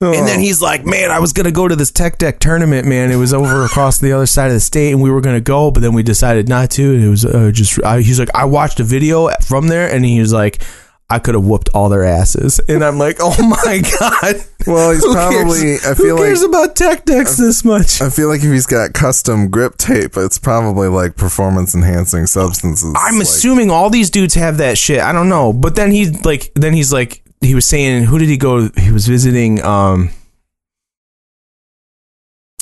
And 0.00 0.26
then 0.28 0.40
he's 0.40 0.60
like, 0.60 0.84
man, 0.84 1.10
I 1.10 1.18
was 1.20 1.32
going 1.32 1.44
to 1.46 1.52
go 1.52 1.66
to 1.66 1.74
this 1.76 1.90
tech 1.90 2.18
deck 2.18 2.38
tournament, 2.38 2.86
man. 2.86 3.10
It 3.10 3.16
was 3.16 3.32
over 3.32 3.64
across 3.64 3.98
the 3.98 4.12
other 4.12 4.26
side 4.26 4.48
of 4.48 4.52
the 4.52 4.60
state 4.60 4.92
and 4.92 5.00
we 5.00 5.10
were 5.10 5.22
going 5.22 5.36
to 5.36 5.40
go, 5.40 5.70
but 5.70 5.80
then 5.80 5.94
we 5.94 6.02
decided 6.02 6.46
not 6.48 6.70
to. 6.72 6.94
And 6.94 7.02
it 7.04 7.08
was 7.08 7.24
uh, 7.24 7.50
just, 7.54 7.82
I, 7.82 8.02
he's 8.02 8.18
like, 8.18 8.28
I 8.34 8.44
watched 8.44 8.80
a 8.80 8.84
video 8.84 9.30
from 9.40 9.68
there 9.68 9.90
and 9.90 10.04
he 10.04 10.20
was 10.20 10.30
like, 10.32 10.62
I 11.08 11.18
could 11.20 11.34
have 11.34 11.44
whooped 11.44 11.70
all 11.74 11.88
their 11.88 12.02
asses. 12.04 12.60
And 12.68 12.84
I'm 12.84 12.98
like, 12.98 13.16
oh 13.20 13.34
my 13.64 13.82
God. 14.00 14.36
Well, 14.66 14.92
he's 14.92 15.04
probably. 15.04 15.60
cares? 15.60 15.86
I 15.86 15.94
feel 15.94 16.16
like 16.16 16.22
Who 16.22 16.28
cares 16.28 16.40
like. 16.42 16.48
about 16.48 16.76
tech 16.76 17.04
decks 17.06 17.36
this 17.38 17.64
much? 17.64 18.02
I 18.02 18.10
feel 18.10 18.28
like 18.28 18.42
if 18.42 18.50
he's 18.50 18.66
got 18.66 18.92
custom 18.92 19.48
grip 19.48 19.76
tape, 19.78 20.16
it's 20.16 20.38
probably 20.38 20.88
like 20.88 21.16
performance 21.16 21.74
enhancing 21.74 22.26
substances. 22.26 22.92
I'm 22.96 23.14
Like, 23.14 23.22
assuming 23.22 23.70
all 23.70 23.88
these 23.88 24.10
dudes 24.10 24.34
have 24.34 24.58
that 24.58 24.76
shit. 24.76 25.00
I 25.00 25.12
don't 25.12 25.28
know. 25.30 25.52
But 25.54 25.76
then 25.76 25.92
he 25.92 26.10
like 26.10 26.50
then 26.54 26.72
he's 26.74 26.92
like 26.92 27.22
he 27.44 27.54
was 27.54 27.66
saying 27.66 28.04
who 28.04 28.18
did 28.18 28.28
he 28.28 28.36
go 28.36 28.68
he 28.76 28.90
was 28.90 29.06
visiting 29.06 29.62
um 29.62 30.10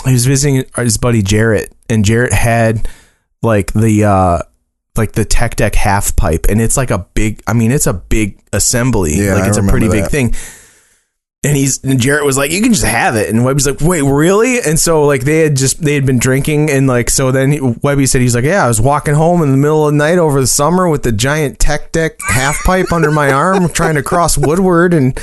he 0.04 0.12
was 0.12 0.26
visiting 0.26 0.64
his 0.76 0.96
buddy 0.96 1.22
Jarrett 1.22 1.72
and 1.88 2.04
Jarrett 2.04 2.32
had 2.32 2.88
like 3.42 3.72
the 3.72 4.04
uh 4.04 4.38
like 4.96 5.12
the 5.12 5.24
tech 5.24 5.56
deck 5.56 5.74
half 5.74 6.16
pipe 6.16 6.46
and 6.48 6.60
it's 6.60 6.76
like 6.76 6.90
a 6.90 6.98
big 6.98 7.42
I 7.46 7.52
mean 7.52 7.72
it's 7.72 7.86
a 7.86 7.94
big 7.94 8.40
assembly. 8.52 9.14
Yeah, 9.14 9.34
like 9.34 9.48
it's 9.48 9.56
a 9.56 9.62
pretty 9.62 9.86
remember 9.86 10.08
big 10.08 10.10
thing. 10.10 10.34
And 11.44 11.56
he's 11.56 11.82
and 11.82 11.98
Jarrett 11.98 12.24
was 12.24 12.36
like, 12.36 12.52
"You 12.52 12.62
can 12.62 12.72
just 12.72 12.84
have 12.84 13.16
it." 13.16 13.28
And 13.28 13.44
Webby's 13.44 13.66
like, 13.66 13.80
"Wait, 13.80 14.02
really?" 14.02 14.60
And 14.60 14.78
so 14.78 15.04
like 15.04 15.22
they 15.22 15.40
had 15.40 15.56
just 15.56 15.82
they 15.82 15.94
had 15.94 16.06
been 16.06 16.20
drinking 16.20 16.70
and 16.70 16.86
like 16.86 17.10
so 17.10 17.32
then 17.32 17.50
he, 17.50 17.60
Webby 17.60 18.06
said 18.06 18.20
he's 18.20 18.36
like, 18.36 18.44
"Yeah, 18.44 18.64
I 18.64 18.68
was 18.68 18.80
walking 18.80 19.14
home 19.14 19.42
in 19.42 19.50
the 19.50 19.56
middle 19.56 19.88
of 19.88 19.92
the 19.92 19.98
night 19.98 20.18
over 20.18 20.40
the 20.40 20.46
summer 20.46 20.88
with 20.88 21.02
the 21.02 21.10
giant 21.10 21.58
tech 21.58 21.90
deck 21.90 22.12
half 22.28 22.62
pipe 22.62 22.92
under 22.92 23.10
my 23.10 23.32
arm, 23.32 23.68
trying 23.72 23.96
to 23.96 24.04
cross 24.04 24.38
Woodward 24.38 24.94
and 24.94 25.18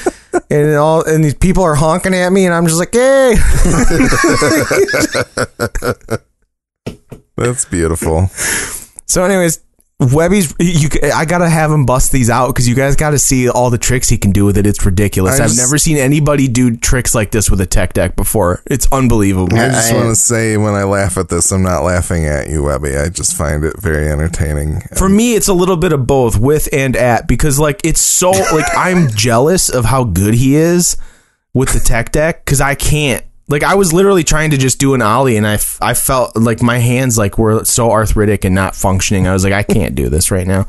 and 0.50 0.76
all 0.76 1.06
and 1.06 1.24
these 1.24 1.36
people 1.36 1.64
are 1.64 1.76
honking 1.76 2.14
at 2.14 2.32
me 2.34 2.46
and 2.46 2.54
I'm 2.54 2.68
just 2.68 2.80
like, 2.80 2.94
hey." 2.94 3.36
That's 7.38 7.64
beautiful. 7.64 8.28
So, 9.06 9.24
anyways, 9.24 9.62
Webby's 10.00 10.54
you. 10.60 10.88
I 11.14 11.26
gotta 11.26 11.50
have 11.50 11.72
him 11.72 11.86
bust 11.86 12.14
these 12.14 12.30
out 12.30 12.48
because 12.48 12.70
you 12.70 12.76
guys 12.76 12.96
got 12.96 13.10
to 13.10 13.20
see 13.20 13.50
all 13.50 13.70
the 13.70 13.78
tricks 13.78 14.08
he 14.08 14.18
can 14.18 14.32
do 14.32 14.46
with 14.46 14.58
it. 14.58 14.66
It's 14.66 14.86
ridiculous. 14.86 15.42
I 15.42 15.44
I've 15.44 15.58
never 15.58 15.78
seen 15.78 15.98
anybody 15.98 16.48
do 16.48 16.78
tricks 16.78 17.14
like 17.14 17.32
this 17.32 17.52
with 17.52 17.60
a 17.60 17.66
tech 17.66 17.92
deck 17.92 18.16
before. 18.16 18.64
It's 18.66 18.88
unbelievable. 18.94 19.58
I 19.58 19.70
just 19.70 19.94
want 19.94 20.08
to 20.08 20.16
say 20.16 20.56
when 20.56 20.74
I 20.74 20.86
laugh 20.86 21.18
at 21.18 21.28
this, 21.28 21.52
I'm 21.52 21.64
not 21.64 21.84
laughing 21.84 22.26
at 22.26 22.48
you, 22.50 22.64
Webby. 22.64 22.96
I 22.96 23.10
just 23.10 23.36
find 23.36 23.66
it 23.66 23.78
very 23.78 24.10
entertaining. 24.10 24.80
For 24.96 25.10
me, 25.10 25.36
it's 25.36 25.50
a 25.50 25.54
little 25.54 25.78
bit 25.78 25.92
of 25.92 26.08
both, 26.08 26.40
with 26.40 26.70
and 26.72 26.96
at, 26.96 27.28
because 27.28 27.60
like 27.60 27.82
it's 27.84 28.02
so 28.02 28.32
like 28.32 28.68
I'm 28.78 29.10
jealous 29.16 29.68
of 29.68 29.84
how 29.84 30.06
good 30.06 30.34
he 30.34 30.56
is 30.56 30.96
with 31.54 31.74
the 31.74 31.80
tech 31.82 32.14
deck 32.14 32.46
because 32.46 32.62
I 32.62 32.76
can't. 32.76 33.26
Like 33.50 33.64
I 33.64 33.76
was 33.76 33.92
literally 33.92 34.24
trying 34.24 34.52
to 34.52 34.58
just 34.58 34.80
do 34.80 34.94
an 34.94 35.02
ollie, 35.02 35.36
and 35.36 35.46
I, 35.48 35.56
f- 35.56 35.80
I 35.82 35.96
felt 35.96 36.38
like 36.38 36.62
my 36.62 36.78
hands 36.78 37.18
like 37.18 37.38
were 37.38 37.66
so 37.66 37.92
arthritic 37.92 38.46
and 38.46 38.54
not 38.54 38.76
functioning. 38.76 39.28
I 39.28 39.34
was 39.34 39.44
like, 39.44 39.54
I 39.54 39.64
can't 39.64 39.96
do 39.96 40.08
this 40.08 40.30
right 40.32 40.48
now. 40.48 40.68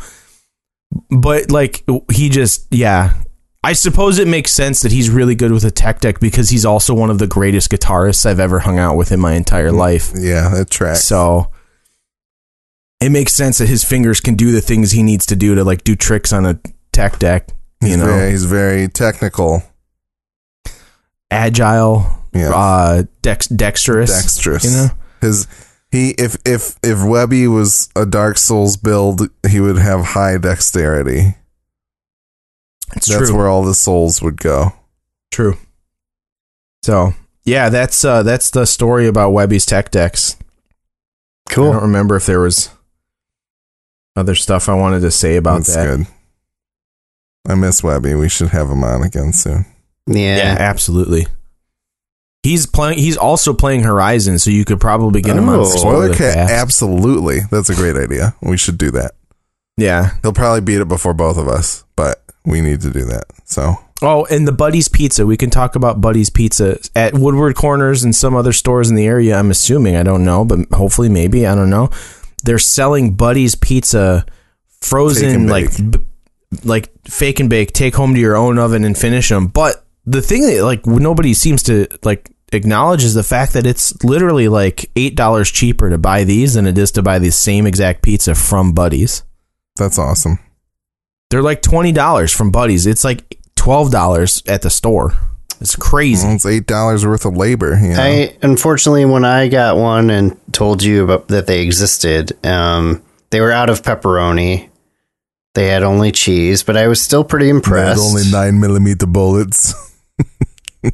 But 1.11 1.51
like 1.51 1.85
he 2.11 2.29
just, 2.31 2.67
yeah. 2.71 3.15
I 3.63 3.75
suppose 3.75 4.19
it 4.19 4.27
makes 4.27 4.53
sense 4.53 4.81
that 4.81 4.91
he's 4.91 5.11
really 5.11 5.35
good 5.35 5.53
with 5.53 5.65
a 5.65 5.71
tech 5.71 6.01
deck 6.01 6.19
because 6.19 6.49
he's 6.49 6.65
also 6.65 6.95
one 6.95 7.11
of 7.11 7.19
the 7.19 7.27
greatest 7.27 7.71
guitarists 7.71 8.25
I've 8.25 8.41
ever 8.41 8.61
hung 8.61 8.79
out 8.79 8.97
with 8.97 9.13
in 9.13 9.21
my 9.21 9.35
entire 9.35 9.71
life. 9.71 10.13
Yeah, 10.17 10.49
that 10.49 10.71
tracks. 10.71 11.05
So 11.05 11.51
it 13.03 13.11
makes 13.11 13.35
sense 13.35 13.59
that 13.59 13.69
his 13.69 13.85
fingers 13.85 14.21
can 14.21 14.35
do 14.35 14.51
the 14.51 14.63
things 14.63 14.93
he 14.93 15.03
needs 15.03 15.27
to 15.27 15.37
do 15.37 15.55
to 15.55 15.63
like 15.63 15.85
do 15.85 15.95
tricks 15.95 16.33
on 16.33 16.47
a 16.47 16.59
tech 16.93 17.19
deck. 17.19 17.51
You 17.83 17.89
he's 17.89 17.97
know, 17.99 18.07
very, 18.07 18.31
he's 18.31 18.45
very 18.47 18.89
technical. 18.89 19.63
agile, 21.31 22.07
Yeah, 22.33 22.51
uh, 22.55 23.03
dex- 23.23 23.49
dexterous, 23.49 24.11
dexterous. 24.11 24.65
You 24.65 24.71
know, 24.71 24.89
His 25.21 25.47
he 25.91 26.11
if 26.11 26.37
if 26.47 26.77
if 26.83 27.03
Webby 27.05 27.49
was 27.49 27.89
a 27.97 28.07
Dark 28.07 28.39
Souls 28.39 28.77
build, 28.77 29.23
he 29.49 29.61
would 29.61 29.79
have 29.79 30.01
high 30.07 30.39
dexterity. 30.39 31.35
it's 32.95 33.09
That's 33.09 33.29
true. 33.29 33.37
where 33.37 33.49
all 33.49 33.65
the 33.65 33.75
souls 33.75 34.23
would 34.23 34.37
go. 34.37 34.73
True. 35.33 35.57
So 36.85 37.15
yeah, 37.45 37.69
that's 37.69 38.05
uh, 38.05 38.23
that's 38.23 38.51
the 38.51 38.65
story 38.67 39.07
about 39.09 39.31
Webby's 39.33 39.67
tech 39.67 39.91
decks. 39.91 40.37
Cool. 41.49 41.71
I 41.71 41.73
don't 41.73 41.83
remember 41.83 42.15
if 42.17 42.27
there 42.27 42.41
was 42.41 42.71
other 44.15 44.35
stuff 44.37 44.69
I 44.69 44.75
wanted 44.75 45.01
to 45.01 45.11
say 45.11 45.37
about 45.37 45.59
That's 45.65 45.75
that. 45.75 45.97
good. 45.97 46.07
I 47.49 47.55
miss 47.57 47.83
Webby. 47.83 48.15
We 48.15 48.29
should 48.29 48.49
have 48.51 48.69
him 48.71 48.85
on 48.85 49.03
again 49.03 49.33
soon. 49.33 49.65
Yeah. 50.07 50.37
Yeah, 50.37 50.57
absolutely. 50.61 51.27
He's 52.43 52.65
playing. 52.67 52.99
He's 52.99 53.17
also 53.19 53.53
playing 53.53 53.83
Horizon, 53.83 54.39
so 54.39 54.51
you 54.51 54.65
could 54.65 54.81
probably 54.81 55.21
get 55.21 55.37
him 55.37 55.49
on 55.49 55.61
Oh. 55.61 55.65
spoiler 55.65 56.07
Spoiler 56.07 56.15
cat, 56.15 56.35
cast. 56.35 56.53
absolutely. 56.53 57.41
That's 57.51 57.69
a 57.69 57.75
great 57.75 57.97
idea. 57.97 58.35
We 58.43 58.57
should 58.57 58.79
do 58.79 58.91
that. 58.93 59.13
Yeah. 59.77 60.13
He'll 60.23 60.33
probably 60.33 60.61
beat 60.63 60.81
it 60.81 60.89
before 60.89 61.13
both 61.15 61.37
of 61.37 61.49
us, 61.49 61.85
but 61.97 62.23
we 62.47 62.61
need 62.63 62.81
to 62.83 62.91
do 62.91 63.05
that. 63.07 63.25
So 63.45 63.77
Oh, 64.03 64.25
and 64.31 64.49
the 64.49 64.53
Buddy's 64.53 64.89
Pizza. 64.89 65.27
We 65.27 65.37
can 65.37 65.51
talk 65.51 65.77
about 65.77 66.01
Buddy's 66.01 66.31
Pizza 66.31 66.79
at 66.97 67.13
Woodward 67.13 67.55
Corners 67.55 68.03
and 68.03 68.17
some 68.17 68.35
other 68.35 68.55
stores 68.55 68.89
in 68.89 68.97
the 68.97 69.05
area. 69.07 69.37
I'm 69.39 69.51
assuming. 69.51 69.97
I 69.97 70.03
don't 70.03 70.25
know, 70.25 70.43
but 70.47 70.61
hopefully, 70.73 71.11
maybe. 71.11 71.47
I 71.47 71.55
don't 71.55 71.69
know. 71.69 71.91
They're 72.43 72.59
selling 72.59 73.13
Buddy's 73.15 73.55
Pizza 73.55 74.25
frozen, 74.81 75.49
like 75.49 75.69
b- 75.91 76.01
like 76.65 76.91
fake 77.07 77.41
and 77.41 77.51
bake. 77.51 77.73
Take 77.75 77.95
home 77.95 78.15
to 78.15 78.21
your 78.21 78.37
own 78.37 78.59
oven 78.59 78.85
and 78.85 78.97
finish 78.97 79.29
them. 79.29 79.49
But 79.49 79.85
the 80.07 80.23
thing 80.23 80.43
that 80.43 80.63
like 80.65 80.87
nobody 80.87 81.35
seems 81.35 81.63
to 81.65 81.87
like 82.03 82.31
acknowledge 82.53 83.05
is 83.05 83.15
the 83.15 83.23
fact 83.23 83.53
that 83.53 83.67
it's 83.67 84.03
literally 84.03 84.49
like 84.49 84.91
eight 84.97 85.15
dollars 85.15 85.51
cheaper 85.51 85.91
to 85.91 85.99
buy 85.99 86.25
these 86.25 86.55
than 86.55 86.67
it 86.67 86.77
is 86.79 86.91
to 86.93 87.03
buy 87.03 87.19
the 87.19 87.31
same 87.31 87.67
exact 87.67 88.03
pizza 88.03 88.35
from 88.35 88.73
Buddies. 88.73 89.23
that's 89.77 89.99
awesome. 89.99 90.39
They're 91.31 91.43
like 91.43 91.63
twenty 91.63 91.93
dollars 91.93 92.33
from 92.33 92.51
Buddies. 92.51 92.87
It's 92.87 93.05
like 93.05 93.39
twelve 93.57 93.91
dollars 93.93 94.43
at 94.49 94.63
the 94.63 94.71
store. 94.71 95.13
It's 95.61 95.77
crazy. 95.77 96.27
Well, 96.27 96.37
it's 96.37 96.47
eight 96.47 96.67
dollars 96.67 97.07
worth 97.07 97.25
of 97.27 97.37
labor. 97.37 97.79
You 97.81 97.91
know? 97.95 98.03
I 98.03 98.37
unfortunately, 98.43 99.05
when 99.05 99.25
I 99.25 99.49
got 99.49 99.77
one 99.77 100.11
and 100.11 100.37
told 100.53 100.83
you 100.83 101.05
about 101.05 101.29
that 101.29 101.47
they 101.47 101.61
existed, 101.63 102.33
um, 102.45 103.03
they 103.31 103.41
were 103.41 103.53
out 103.53 103.69
of 103.71 103.83
pepperoni. 103.83 104.71
They 105.55 105.67
had 105.67 105.83
only 105.83 106.13
cheese, 106.13 106.63
but 106.63 106.77
I 106.77 106.87
was 106.89 107.01
still 107.01 107.25
pretty 107.25 107.45
They 107.47 107.51
had 107.51 107.57
impressed. 107.57 108.01
only 108.01 108.23
nine 108.31 108.59
millimeter 108.59 109.07
bullets. 109.07 109.75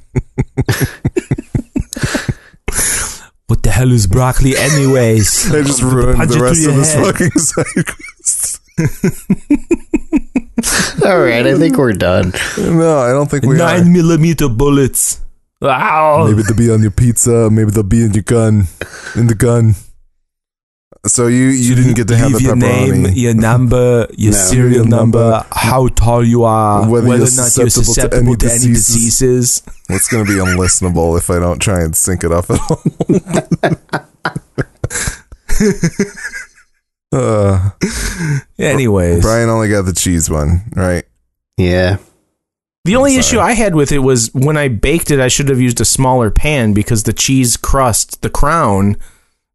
What 3.49 3.63
the 3.63 3.71
hell 3.71 3.93
is 3.93 4.09
broccoli, 4.09 4.57
anyways? 4.57 5.55
I 5.55 5.63
just 5.63 5.81
ruined 5.81 6.17
punch 6.17 6.31
the 6.33 6.41
rest 6.41 6.67
of 6.67 6.75
this 6.75 6.93
head. 6.95 7.05
fucking 7.05 7.31
side 7.39 7.87
quest. 7.87 8.61
All 11.05 11.21
right, 11.21 11.47
I 11.47 11.55
think 11.57 11.77
we're 11.79 11.93
done. 11.93 12.33
No, 12.59 12.99
I 12.99 13.11
don't 13.13 13.31
think 13.31 13.45
we 13.45 13.57
Nine 13.57 13.83
are. 13.83 13.85
millimeter 13.85 14.49
bullets. 14.49 15.21
Wow. 15.61 16.27
Maybe 16.27 16.43
they'll 16.43 16.57
be 16.57 16.71
on 16.73 16.83
your 16.83 16.91
pizza. 16.91 17.49
Maybe 17.51 17.71
they'll 17.71 17.85
be 17.85 18.03
in 18.05 18.13
your 18.15 18.25
gun. 18.25 18.67
In 19.15 19.29
the 19.29 19.37
gun. 19.37 19.75
So 21.07 21.29
you 21.29 21.47
you 21.47 21.75
didn't 21.75 21.95
get 21.95 22.09
to 22.09 22.17
have 22.17 22.33
the 22.33 22.39
Leave 22.39 22.47
your 22.47 22.57
pepperoni. 22.57 23.03
name, 23.05 23.13
your 23.15 23.35
number, 23.35 24.07
your 24.17 24.33
No. 24.33 24.39
serial 24.39 24.71
Serial 24.71 24.85
number, 24.87 25.19
number, 25.31 25.47
how 25.53 25.89
tall 25.89 26.25
you 26.25 26.43
are, 26.45 26.81
whether 26.89 27.07
whether, 27.09 27.25
you're 27.25 27.33
or 27.33 27.37
not 27.37 27.57
you're 27.57 27.71
susceptible 27.71 28.15
to 28.15 28.17
any 28.17 28.37
to 28.37 28.51
any 28.53 28.67
diseases. 28.75 29.63
It's 29.89 30.09
going 30.09 30.27
to 30.27 30.33
be 30.33 30.39
unlistenable 30.39 31.17
if 31.17 31.31
I 31.31 31.39
don't 31.39 31.61
try 31.61 31.83
and 31.83 31.95
sync 31.97 32.25
it 32.25 32.33
up 32.33 32.51
at 32.51 32.61
all. 32.69 32.83
uh, 37.13 37.71
Anyways, 38.59 39.23
Brian 39.23 39.49
only 39.49 39.69
got 39.69 39.83
the 39.83 39.93
cheese 39.93 40.29
one, 40.29 40.63
right? 40.75 41.05
Yeah, 41.57 41.99
the 42.85 42.97
only 42.97 43.17
issue. 43.17 43.39
I 43.39 43.53
had 43.53 43.75
with 43.75 43.93
it 43.93 44.01
was 44.01 44.31
when 44.35 44.57
I 44.57 44.69
baked 44.69 45.11
it, 45.11 45.21
I 45.21 45.29
should 45.29 45.49
have 45.49 45.61
used 45.61 45.81
a 45.81 45.85
smaller 45.85 46.31
pan 46.31 46.73
because 46.73 47.05
the 47.05 47.13
cheese 47.13 47.57
crust, 47.57 48.23
the 48.23 48.31
crown, 48.31 48.97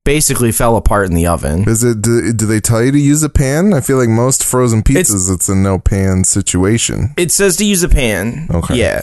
basically 0.03 0.51
fell 0.51 0.77
apart 0.77 1.07
in 1.07 1.13
the 1.13 1.27
oven. 1.27 1.67
Is 1.67 1.83
it? 1.83 2.01
Do, 2.01 2.33
do 2.33 2.45
they 2.45 2.59
tell 2.59 2.83
you 2.83 2.91
to 2.91 2.99
use 2.99 3.23
a 3.23 3.29
pan? 3.29 3.73
I 3.73 3.81
feel 3.81 3.97
like 3.97 4.09
most 4.09 4.43
frozen 4.43 4.81
pizzas, 4.81 5.33
it's, 5.33 5.49
a 5.49 5.55
no 5.55 5.79
pan 5.79 6.23
situation. 6.23 7.13
It 7.17 7.31
says 7.31 7.57
to 7.57 7.65
use 7.65 7.83
a 7.83 7.89
pan. 7.89 8.47
Okay. 8.51 8.75
Yeah. 8.75 9.01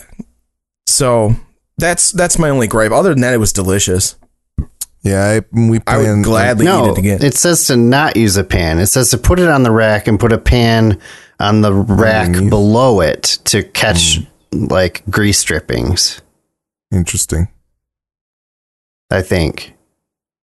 So 0.86 1.34
that's 1.76 2.12
that's 2.12 2.38
my 2.38 2.50
only 2.50 2.66
gripe. 2.66 2.92
Other 2.92 3.10
than 3.10 3.20
that, 3.22 3.34
it 3.34 3.38
was 3.38 3.52
delicious. 3.52 4.16
Yeah, 5.02 5.24
I, 5.24 5.56
we 5.56 5.80
I 5.86 5.96
would 5.96 6.04
planned. 6.04 6.24
Uh, 6.24 6.28
gladly 6.28 6.64
eat 6.64 6.68
no, 6.68 6.92
it 6.92 6.98
again. 6.98 7.22
it 7.22 7.34
says 7.34 7.68
to 7.68 7.76
not 7.76 8.16
use 8.16 8.36
a 8.36 8.44
pan. 8.44 8.78
It 8.78 8.86
says 8.86 9.10
to 9.12 9.18
put 9.18 9.38
it 9.38 9.48
on 9.48 9.62
the 9.62 9.70
rack 9.70 10.08
and 10.08 10.18
put 10.18 10.32
a 10.32 10.38
pan 10.38 11.00
on 11.38 11.60
the 11.60 11.72
rack 11.72 12.26
Underneath. 12.26 12.50
below 12.50 13.00
it 13.00 13.22
to 13.44 13.62
catch 13.62 14.18
hmm. 14.18 14.64
like 14.66 15.04
grease 15.08 15.42
drippings. 15.44 16.20
Interesting. 16.90 17.48
I 19.10 19.22
think 19.22 19.74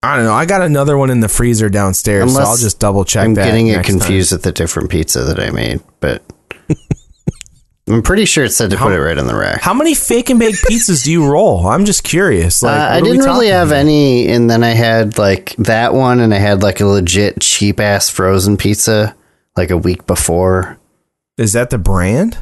I 0.06 0.16
don't 0.18 0.26
know. 0.26 0.34
I 0.34 0.46
got 0.46 0.62
another 0.62 0.98
one 0.98 1.10
in 1.10 1.20
the 1.20 1.30
freezer 1.30 1.70
downstairs, 1.70 2.34
so 2.34 2.40
I'll 2.42 2.58
just 2.58 2.80
double 2.80 3.06
check 3.06 3.26
I'm 3.26 3.34
getting 3.34 3.68
it 3.68 3.76
next 3.78 3.88
time. 3.90 4.00
confused 4.00 4.32
with 4.32 4.44
the 4.44 4.52
different 4.52 4.90
pizza 4.90 5.24
that 5.24 5.40
I 5.40 5.50
made, 5.52 5.82
but 6.00 6.22
I'm 7.88 8.02
pretty 8.02 8.26
sure 8.26 8.44
it 8.46 8.50
said 8.52 8.72
to 8.72 8.78
How- 8.78 8.86
put 8.88 8.94
it 8.96 9.02
right 9.02 9.18
on 9.18 9.28
the 9.28 9.36
rack. 9.36 9.62
How 9.62 9.74
many 9.74 9.94
fake 9.94 10.30
and 10.32 10.40
bake 10.40 10.56
pizzas 10.56 11.04
do 11.04 11.12
you 11.12 11.28
roll? 11.30 11.68
I'm 11.68 11.86
just 11.86 12.04
curious. 12.04 12.64
Like, 12.64 12.80
Uh, 12.80 12.94
I 12.96 13.02
didn't 13.02 13.26
really 13.26 13.50
have 13.50 13.68
here? 13.70 13.78
any, 13.78 14.28
and 14.28 14.50
then 14.50 14.64
I 14.64 14.70
had 14.72 15.18
like 15.20 15.56
that 15.58 15.94
one, 15.94 16.20
and 16.20 16.34
I 16.34 16.38
had 16.38 16.64
like 16.64 16.80
a 16.82 16.86
legit 16.86 17.42
cheap 17.42 17.80
ass 17.80 18.10
frozen 18.10 18.58
pizza 18.58 19.16
like 19.56 19.70
a 19.70 19.78
week 19.78 20.08
before. 20.08 20.80
Is 21.38 21.54
that 21.54 21.70
the 21.70 21.78
brand? 21.78 22.38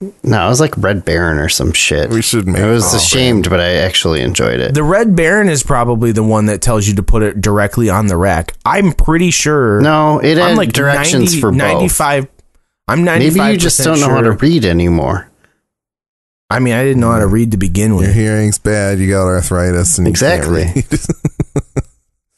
No, 0.00 0.44
it 0.44 0.48
was 0.48 0.60
like 0.60 0.76
Red 0.76 1.06
Baron 1.06 1.38
or 1.38 1.48
some 1.48 1.72
shit. 1.72 2.10
We 2.10 2.20
should 2.20 2.46
make. 2.46 2.60
I 2.60 2.70
was 2.70 2.92
oh, 2.92 2.98
ashamed, 2.98 3.48
but 3.48 3.60
I 3.60 3.76
actually 3.76 4.20
enjoyed 4.20 4.60
it. 4.60 4.74
The 4.74 4.82
Red 4.82 5.16
Baron 5.16 5.48
is 5.48 5.62
probably 5.62 6.12
the 6.12 6.22
one 6.22 6.46
that 6.46 6.60
tells 6.60 6.86
you 6.86 6.94
to 6.96 7.02
put 7.02 7.22
it 7.22 7.40
directly 7.40 7.88
on 7.88 8.06
the 8.06 8.16
rack. 8.18 8.54
I'm 8.66 8.92
pretty 8.92 9.30
sure. 9.30 9.80
no, 9.80 10.18
it 10.18 10.36
had 10.36 10.50
I'm 10.50 10.56
like 10.56 10.74
directions 10.74 11.32
90 11.32 11.40
for 11.40 11.50
both. 11.50 11.58
95. 11.58 12.28
I'm 12.88 13.04
95. 13.04 13.36
Maybe 13.36 13.52
you 13.52 13.58
just 13.58 13.82
don't 13.82 13.98
know 14.00 14.10
how 14.10 14.20
to 14.20 14.32
read 14.32 14.66
anymore. 14.66 15.30
I 16.50 16.58
mean, 16.60 16.74
I 16.74 16.84
didn't 16.84 17.00
know 17.00 17.10
how 17.10 17.18
to 17.18 17.26
read 17.26 17.52
to 17.52 17.56
begin 17.56 17.96
with. 17.96 18.04
Your 18.04 18.14
hearing's 18.14 18.58
bad. 18.58 18.98
You 18.98 19.08
got 19.08 19.26
arthritis, 19.26 19.98
and 19.98 20.06
Exactly. 20.06 20.66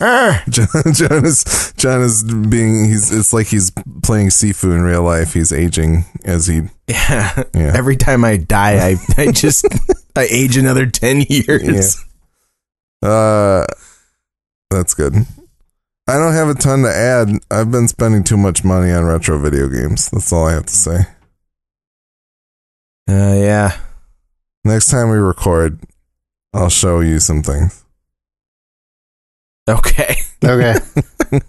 read. 0.00 0.06
Arr! 0.06 0.42
John, 0.48 0.92
John 0.92 1.24
is 1.24 1.72
John 1.76 2.02
is 2.02 2.24
being 2.24 2.84
he's 2.84 3.12
it's 3.12 3.32
like 3.32 3.48
he's 3.48 3.70
playing 4.02 4.28
Sifu 4.28 4.74
in 4.74 4.82
real 4.82 5.02
life. 5.02 5.34
He's 5.34 5.52
aging 5.52 6.04
as 6.24 6.46
he 6.46 6.62
Yeah. 6.86 7.42
Yeah. 7.54 7.72
Every 7.76 7.96
time 7.96 8.24
I 8.24 8.36
die, 8.36 8.90
I, 8.90 8.96
I 9.16 9.32
just 9.32 9.66
I 10.16 10.26
age 10.30 10.56
another 10.56 10.86
ten 10.86 11.22
years. 11.28 12.04
uh 13.02 13.64
that's 14.70 14.94
good. 14.94 15.14
I 16.06 16.14
don't 16.14 16.32
have 16.32 16.48
a 16.48 16.54
ton 16.54 16.82
to 16.82 16.88
add. 16.90 17.28
I've 17.50 17.70
been 17.70 17.86
spending 17.88 18.24
too 18.24 18.38
much 18.38 18.64
money 18.64 18.90
on 18.90 19.04
retro 19.04 19.38
video 19.38 19.68
games. 19.68 20.08
That's 20.10 20.32
all 20.32 20.46
I 20.46 20.52
have 20.52 20.66
to 20.66 20.74
say. 20.74 20.96
Uh, 23.08 23.34
yeah. 23.36 23.78
Next 24.64 24.86
time 24.90 25.10
we 25.10 25.16
record, 25.18 25.80
I'll 26.54 26.70
show 26.70 27.00
you 27.00 27.18
some 27.20 27.42
things. 27.42 27.84
Okay. 29.68 30.16
Okay. 30.44 30.74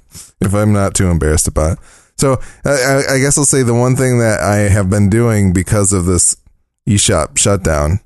if 0.42 0.54
I'm 0.54 0.74
not 0.74 0.94
too 0.96 1.08
embarrassed 1.10 1.48
about 1.48 1.74
it. 1.74 1.80
So 2.18 2.38
I, 2.66 3.04
I- 3.16 3.20
guess 3.20 3.38
I'll 3.38 3.46
say 3.46 3.64
the 3.64 3.74
one 3.74 3.96
thing 3.96 4.20
that 4.20 4.42
I 4.42 4.58
have 4.70 4.90
been 4.90 5.10
doing 5.10 5.54
because 5.54 5.94
of 5.94 6.06
this 6.06 6.36
eShop 6.88 7.38
shutdown 7.38 8.00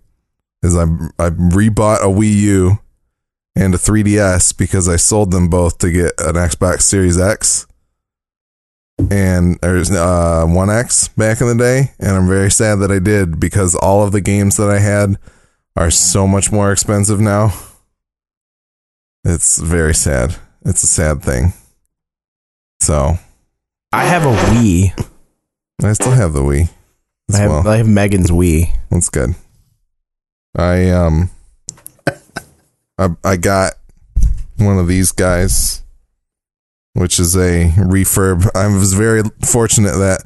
is 0.62 0.76
I 0.78 0.84
I 1.18 1.30
rebought 1.30 2.02
a 2.02 2.08
Wii 2.08 2.34
U 2.42 2.80
and 3.56 3.74
a 3.74 3.78
3DS 3.78 4.58
because 4.58 4.88
I 4.88 4.98
sold 4.98 5.32
them 5.32 5.48
both 5.48 5.78
to 5.80 5.92
get 5.92 6.14
an 6.20 6.36
Xbox 6.36 6.82
Series 6.82 7.20
X 7.20 7.66
and 9.10 9.58
there's 9.62 9.90
uh, 9.92 10.46
One 10.48 10.70
X 10.70 11.08
back 11.10 11.42
in 11.42 11.48
the 11.48 11.56
day, 11.56 11.92
and 12.00 12.12
I'm 12.16 12.28
very 12.28 12.52
sad 12.52 12.76
that 12.76 12.92
I 12.92 13.00
did 13.00 13.40
because 13.40 13.76
all 13.76 14.04
of 14.04 14.12
the 14.12 14.22
games 14.22 14.58
that 14.58 14.70
I 14.70 14.80
had 14.80 15.18
are 15.76 15.90
so 15.92 16.28
much 16.28 16.52
more 16.52 16.72
expensive 16.72 17.20
now. 17.20 17.52
It's 19.24 19.60
very 19.60 19.94
sad. 19.94 20.36
It's 20.66 20.84
a 20.84 20.88
sad 20.88 21.22
thing. 21.22 21.54
So 22.80 23.18
I 23.92 24.04
have 24.06 24.26
a 24.26 24.36
Wii. 24.52 25.08
I 25.84 25.94
still 25.94 26.12
have 26.12 26.34
the 26.34 26.42
Wii 26.42 26.70
I 27.34 27.38
have 27.38 27.52
well. 27.52 27.68
I 27.68 27.78
have 27.78 27.88
Megan's 27.88 28.32
Wii. 28.32 28.70
That's 28.90 29.10
good. 29.10 29.36
I 30.56 30.90
um 30.90 31.30
I 32.98 33.10
I 33.24 33.38
got 33.38 33.74
one 34.58 34.78
of 34.78 34.88
these 34.88 35.12
guys 35.12 35.84
which 36.94 37.20
is 37.20 37.36
a 37.36 37.70
refurb. 37.78 38.50
I 38.56 38.68
was 38.68 38.94
very 38.94 39.24
fortunate 39.44 39.98
that 39.98 40.24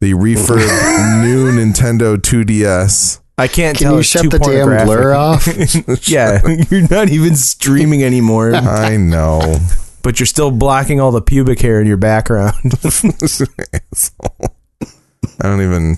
the 0.00 0.12
refurb 0.12 0.58
new 1.22 1.50
Nintendo 1.52 2.16
2DS 2.16 3.20
I 3.40 3.48
can't 3.48 3.76
Can 3.76 3.84
tell. 3.86 3.92
you 3.94 4.00
it's 4.00 4.08
shut 4.08 4.22
too 4.22 4.28
the 4.28 4.38
damn 4.38 4.86
blur 4.86 5.14
off? 5.14 5.46
yeah, 6.08 6.40
you're 6.70 6.88
not 6.88 7.08
even 7.08 7.36
streaming 7.36 8.02
anymore, 8.04 8.54
I 8.54 8.96
know. 8.96 9.56
but 10.02 10.18
you're 10.20 10.26
still 10.26 10.50
blocking 10.50 11.00
all 11.00 11.10
the 11.12 11.22
pubic 11.22 11.60
hair 11.60 11.80
in 11.80 11.86
your 11.86 11.96
background. 11.96 12.54
Asshole. 12.84 14.56
I 15.40 15.42
don't 15.42 15.62
even 15.62 15.96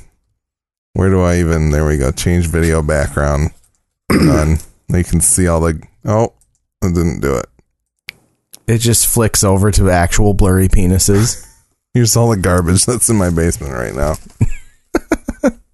where 0.94 1.09
do 1.11 1.20
I 1.22 1.38
even 1.40 1.70
there 1.70 1.87
we 1.87 1.96
go. 1.96 2.11
Change 2.12 2.46
video 2.46 2.83
background. 2.83 3.50
Done. 4.09 4.59
You 4.88 5.05
can 5.05 5.20
see 5.20 5.48
all 5.48 5.61
the 5.61 5.83
oh 6.05 6.33
I 6.83 6.88
didn't 6.88 7.20
do 7.20 7.37
it. 7.37 7.46
it 8.66 8.78
just 8.78 9.07
flicks 9.07 9.42
over 9.42 9.70
to 9.72 9.90
actual 9.90 10.35
blurry 10.35 10.68
penises. 10.68 11.46
Here's 11.94 12.16
all 12.16 12.31
the 12.31 12.37
garbage 12.37 12.85
that's 12.87 13.09
in 13.09 13.16
my 13.16 13.31
basement 13.31 13.72
right 13.72 13.94
now. 13.94 14.14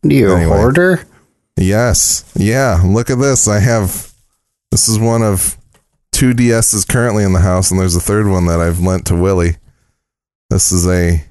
You 0.02 0.30
a 0.32 0.36
Anyway. 0.36 0.56
hoarder? 0.56 1.04
Yes. 1.58 2.24
Yeah. 2.36 2.80
Look 2.84 3.10
at 3.10 3.18
this. 3.18 3.48
I 3.48 3.58
have 3.60 4.12
this 4.70 4.88
is 4.88 4.98
one 4.98 5.22
of 5.22 5.56
two 6.12 6.32
DSs 6.34 6.86
currently 6.88 7.24
in 7.24 7.32
the 7.32 7.40
house, 7.40 7.70
and 7.70 7.78
there's 7.80 7.96
a 7.96 8.00
third 8.00 8.28
one 8.28 8.46
that 8.46 8.60
I've 8.60 8.80
lent 8.80 9.06
to 9.06 9.16
Willie. 9.16 9.56
This 10.50 10.72
is 10.72 10.86
a 10.86 11.24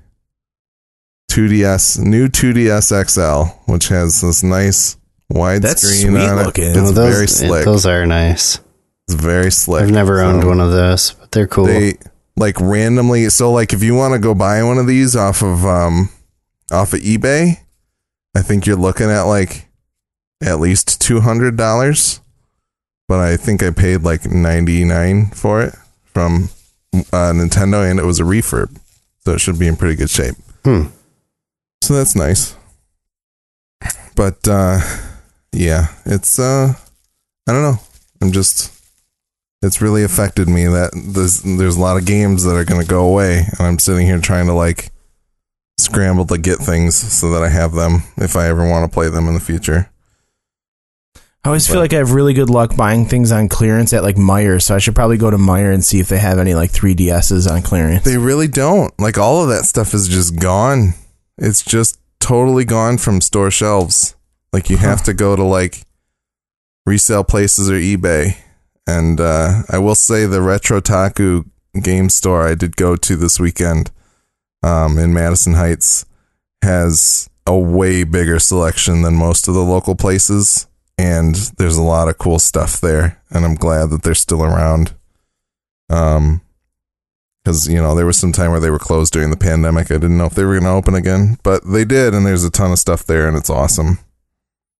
2DS, 1.32 2.00
new 2.00 2.28
2DS 2.28 3.10
XL, 3.10 3.72
which 3.72 3.88
has 3.90 4.22
this 4.22 4.44
nice 4.44 4.98
widescreen 5.32 5.62
That's 5.62 6.02
sweet 6.02 6.18
on 6.18 6.40
it. 6.40 6.44
looking. 6.46 6.64
It's 6.66 6.78
Oh, 6.78 6.92
those, 6.92 7.16
very 7.16 7.28
slick. 7.28 7.66
Those 7.66 7.86
are 7.86 8.06
nice. 8.06 8.60
it's 9.08 9.22
very 9.22 9.52
slick. 9.52 9.84
I've 9.84 9.92
never 9.92 10.22
owned 10.22 10.44
So 10.44 10.48
one 10.48 10.60
of 10.60 10.72
those, 10.72 11.12
but 11.14 11.32
they're 11.32 11.48
cool. 11.48 11.66
They 11.66 11.96
like 12.36 12.60
randomly. 12.60 13.30
So 13.30 13.52
like, 13.52 13.74
if 13.74 13.84
you 13.84 13.96
want 13.96 14.14
to 14.14 14.20
go 14.20 14.34
buy 14.34 14.64
one 14.64 14.78
of 14.78 14.88
these 14.88 15.16
off 15.16 15.42
of 15.42 15.66
um 15.66 16.10
off 16.72 16.94
of 16.94 17.00
eBay, 17.02 17.60
I 18.36 18.42
think 18.42 18.66
you're 18.66 18.76
looking 18.76 19.10
at 19.10 19.24
like 19.24 19.67
at 20.44 20.60
least 20.60 21.02
two 21.02 21.22
hundred 21.22 21.58
dollars. 21.58 22.22
But 23.08 23.20
I 23.20 23.38
think 23.38 23.64
I 23.64 23.72
paid 23.72 24.04
like 24.04 24.26
ninety 24.26 24.84
nine 24.84 25.28
for 25.28 25.62
it 25.62 25.76
from 26.04 26.50
uh, 26.94 27.32
Nintendo, 27.32 27.90
and 27.90 28.00
it 28.00 28.06
was 28.06 28.20
a 28.20 28.24
refurb, 28.24 28.78
so 29.20 29.34
it 29.34 29.40
should 29.40 29.60
be 29.60 29.68
in 29.68 29.78
pretty 29.78 29.96
good 29.96 30.10
shape. 30.10 30.36
Hmm. 30.64 30.88
So 31.82 31.94
that's 31.94 32.16
nice. 32.16 32.56
But 34.16 34.48
uh 34.48 34.80
yeah, 35.54 35.88
it's 36.06 36.40
uh 36.40 36.74
I 37.48 37.52
don't 37.54 37.62
know. 37.62 37.80
I'm 38.22 38.32
just 38.32 38.74
it's 39.62 39.82
really 39.82 40.04
affected 40.04 40.48
me 40.48 40.66
that 40.66 40.92
there's 40.94 41.42
there's 41.44 41.78
a 41.78 41.82
lot 41.82 41.98
of 41.98 42.06
games 42.06 42.44
that 42.44 42.56
are 42.56 42.66
going 42.66 42.82
to 42.82 42.88
go 42.88 43.08
away 43.08 43.46
and 43.58 43.68
I'm 43.68 43.80
sitting 43.80 44.06
here 44.06 44.20
trying 44.20 44.48
to 44.48 44.54
like 44.54 44.92
scramble 45.80 46.26
to 46.26 46.38
get 46.38 46.58
things 46.58 46.96
so 46.96 47.32
that 47.32 47.44
I 47.44 47.50
have 47.50 47.74
them 47.74 48.04
if 48.18 48.36
I 48.36 48.48
ever 48.48 48.68
want 48.68 48.90
to 48.90 48.94
play 48.94 49.10
them 49.10 49.28
in 49.28 49.34
the 49.34 49.40
future. 49.40 49.90
I 51.48 51.50
always 51.50 51.66
feel 51.66 51.80
like 51.80 51.94
I 51.94 52.00
have 52.00 52.12
really 52.12 52.34
good 52.34 52.50
luck 52.50 52.76
buying 52.76 53.06
things 53.06 53.32
on 53.32 53.48
clearance 53.48 53.94
at 53.94 54.04
like 54.04 54.18
Meijer, 54.18 54.62
so 54.62 54.76
I 54.76 54.80
should 54.80 54.96
probably 54.96 55.16
go 55.16 55.32
to 55.32 55.38
Meijer 55.38 55.74
and 55.74 55.82
see 55.82 56.02
if 56.02 56.10
they 56.10 56.18
have 56.18 56.40
any 56.40 56.54
like 56.54 56.74
3DSs 56.74 57.50
on 57.50 57.62
clearance. 57.62 58.04
They 58.04 58.18
really 58.18 58.50
don't. 58.50 58.94
Like 59.00 59.18
all 59.18 59.44
of 59.44 59.48
that 59.48 59.64
stuff 59.64 59.94
is 59.94 60.10
just 60.10 60.42
gone. 60.42 60.94
It's 61.38 61.64
just 61.64 62.02
totally 62.20 62.66
gone 62.66 62.98
from 62.98 63.22
store 63.22 63.50
shelves. 63.50 64.18
Like 64.52 64.70
you 64.70 64.76
have 64.76 65.04
to 65.04 65.14
go 65.14 65.38
to 65.38 65.44
like 65.44 65.84
resale 66.86 67.24
places 67.24 67.70
or 67.70 67.76
eBay. 67.76 68.36
And 68.86 69.22
uh, 69.22 69.62
I 69.70 69.78
will 69.78 69.96
say 69.96 70.26
the 70.26 70.42
Retro 70.42 70.82
Taku 70.82 71.46
game 71.82 72.10
store 72.10 72.46
I 72.46 72.56
did 72.56 72.76
go 72.76 72.98
to 72.98 73.16
this 73.16 73.40
weekend 73.40 73.90
um, 74.64 74.98
in 74.98 75.14
Madison 75.14 75.54
Heights 75.54 76.06
has 76.62 77.30
a 77.46 77.58
way 77.58 78.04
bigger 78.04 78.38
selection 78.38 79.02
than 79.04 79.16
most 79.16 79.48
of 79.48 79.54
the 79.54 79.64
local 79.64 79.96
places. 79.96 80.68
And 80.98 81.36
there's 81.58 81.78
a 81.78 81.82
lot 81.84 82.08
of 82.08 82.18
cool 82.18 82.40
stuff 82.40 82.82
there. 82.82 83.22
And 83.30 83.46
I'm 83.46 83.56
glad 83.56 83.90
that 83.92 84.04
they're 84.04 84.16
still 84.16 84.44
around. 84.44 84.94
Um, 85.90 86.42
because 87.44 87.70
you 87.70 87.82
know 87.82 87.96
there 87.96 88.06
was 88.06 88.18
some 88.18 88.34
time 88.34 88.52
where 88.52 88.60
they 88.60 88.70
were 88.70 88.78
closed 88.80 89.14
during 89.14 89.30
the 89.30 89.38
pandemic. 89.38 89.90
I 89.90 89.94
didn't 89.96 90.18
know 90.18 90.26
if 90.26 90.34
they 90.36 90.44
were 90.44 90.54
going 90.60 90.66
to 90.66 90.70
open 90.72 90.96
again, 90.96 91.38
but 91.44 91.64
they 91.66 91.86
did, 91.86 92.14
and 92.14 92.26
there's 92.26 92.44
a 92.44 92.50
ton 92.50 92.74
of 92.74 92.80
stuff 92.80 93.06
there, 93.06 93.26
and 93.26 93.38
it's 93.38 93.50
awesome. 93.50 94.00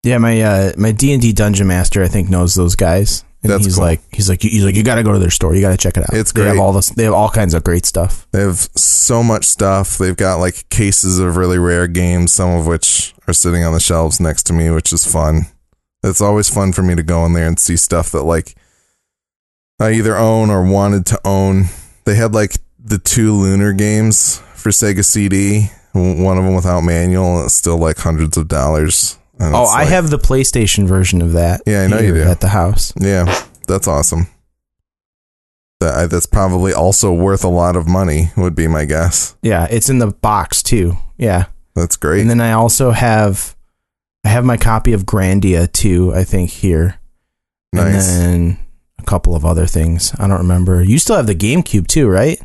Yeah, 0.02 0.18
my 0.18 0.40
uh, 0.42 0.72
my 0.76 0.92
D 0.92 1.14
and 1.14 1.22
D 1.22 1.32
dungeon 1.32 1.66
master 1.66 2.02
I 2.02 2.08
think 2.08 2.28
knows 2.28 2.54
those 2.54 2.76
guys. 2.76 3.24
And 3.42 3.52
That's 3.52 3.64
he's 3.64 3.76
cool. 3.76 3.84
like 3.84 4.00
he's 4.12 4.28
like 4.28 4.42
he's 4.42 4.64
like 4.64 4.74
you 4.74 4.82
got 4.82 4.96
to 4.96 5.02
go 5.02 5.12
to 5.12 5.18
their 5.18 5.30
store. 5.30 5.54
You 5.54 5.60
got 5.60 5.70
to 5.70 5.76
check 5.76 5.96
it 5.96 6.02
out. 6.02 6.12
It's 6.12 6.32
They 6.32 6.42
have 6.42 6.54
great. 6.56 6.60
all 6.60 6.72
this. 6.72 6.90
They 6.90 7.04
have 7.04 7.14
all 7.14 7.30
kinds 7.30 7.54
of 7.54 7.62
great 7.64 7.86
stuff. 7.86 8.26
They 8.32 8.40
have 8.40 8.58
so 8.76 9.22
much 9.22 9.44
stuff. 9.46 9.96
They've 9.96 10.16
got 10.16 10.36
like 10.36 10.68
cases 10.70 11.18
of 11.20 11.36
really 11.36 11.58
rare 11.58 11.86
games, 11.86 12.32
some 12.32 12.50
of 12.50 12.66
which 12.66 13.14
are 13.28 13.32
sitting 13.32 13.64
on 13.64 13.72
the 13.72 13.80
shelves 13.80 14.20
next 14.20 14.42
to 14.44 14.52
me, 14.52 14.70
which 14.70 14.92
is 14.92 15.10
fun. 15.10 15.46
It's 16.02 16.20
always 16.20 16.48
fun 16.48 16.72
for 16.72 16.82
me 16.82 16.94
to 16.94 17.02
go 17.02 17.24
in 17.26 17.32
there 17.32 17.46
and 17.46 17.58
see 17.58 17.76
stuff 17.76 18.10
that 18.12 18.22
like 18.22 18.54
I 19.80 19.92
either 19.92 20.16
own 20.16 20.50
or 20.50 20.62
wanted 20.68 21.06
to 21.06 21.20
own. 21.26 21.64
They 22.04 22.14
had 22.14 22.34
like 22.34 22.56
the 22.82 22.98
two 22.98 23.32
Lunar 23.34 23.72
games 23.72 24.38
for 24.54 24.70
Sega 24.70 25.04
CD, 25.04 25.70
one 25.92 26.38
of 26.38 26.44
them 26.44 26.54
without 26.54 26.82
manual, 26.82 27.36
and 27.38 27.46
it's 27.46 27.54
still 27.54 27.76
like 27.78 27.98
hundreds 27.98 28.36
of 28.36 28.48
dollars. 28.48 29.18
Oh, 29.40 29.64
I 29.66 29.80
like- 29.80 29.88
have 29.88 30.10
the 30.10 30.18
PlayStation 30.18 30.86
version 30.86 31.20
of 31.22 31.32
that. 31.32 31.62
Yeah, 31.66 31.82
I 31.82 31.86
know 31.86 31.98
you 31.98 32.14
do. 32.14 32.22
at 32.22 32.40
the 32.40 32.48
house. 32.48 32.92
Yeah, 32.98 33.42
that's 33.68 33.86
awesome. 33.86 34.26
That 35.80 36.10
that's 36.10 36.26
probably 36.26 36.72
also 36.72 37.12
worth 37.12 37.44
a 37.44 37.48
lot 37.48 37.76
of 37.76 37.86
money. 37.86 38.30
Would 38.36 38.56
be 38.56 38.66
my 38.66 38.84
guess. 38.84 39.36
Yeah, 39.42 39.66
it's 39.70 39.88
in 39.88 39.98
the 40.00 40.08
box 40.08 40.62
too. 40.62 40.96
Yeah, 41.16 41.46
That's 41.76 41.96
great. 41.96 42.20
and 42.20 42.30
then 42.30 42.40
I 42.40 42.52
also 42.52 42.90
have 42.90 43.54
I 44.24 44.28
have 44.28 44.44
my 44.44 44.56
copy 44.56 44.92
of 44.92 45.04
Grandia 45.04 45.70
too. 45.70 46.12
I 46.14 46.24
think 46.24 46.50
here, 46.50 46.98
nice. 47.72 48.08
and 48.08 48.20
then 48.20 48.58
a 48.98 49.02
couple 49.04 49.34
of 49.34 49.44
other 49.44 49.66
things. 49.66 50.12
I 50.18 50.26
don't 50.26 50.38
remember. 50.38 50.82
You 50.82 50.98
still 50.98 51.16
have 51.16 51.26
the 51.26 51.34
GameCube 51.34 51.86
too, 51.86 52.08
right? 52.08 52.40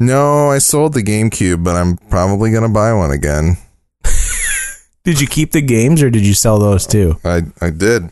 No, 0.00 0.50
I 0.50 0.58
sold 0.58 0.94
the 0.94 1.02
GameCube, 1.02 1.62
but 1.62 1.76
I'm 1.76 1.96
probably 1.96 2.50
gonna 2.50 2.68
buy 2.68 2.92
one 2.92 3.10
again. 3.10 3.56
Did 5.04 5.20
you 5.20 5.26
keep 5.26 5.52
the 5.52 5.62
games 5.62 6.02
or 6.02 6.10
did 6.10 6.24
you 6.24 6.34
sell 6.34 6.60
those 6.60 6.86
too? 6.86 7.18
I 7.24 7.42
I 7.60 7.70
did. 7.70 8.10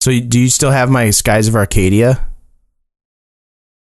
So 0.00 0.12
do 0.20 0.38
you 0.38 0.48
still 0.50 0.70
have 0.70 0.88
my 0.88 1.10
Skies 1.10 1.48
of 1.48 1.56
Arcadia? 1.56 2.24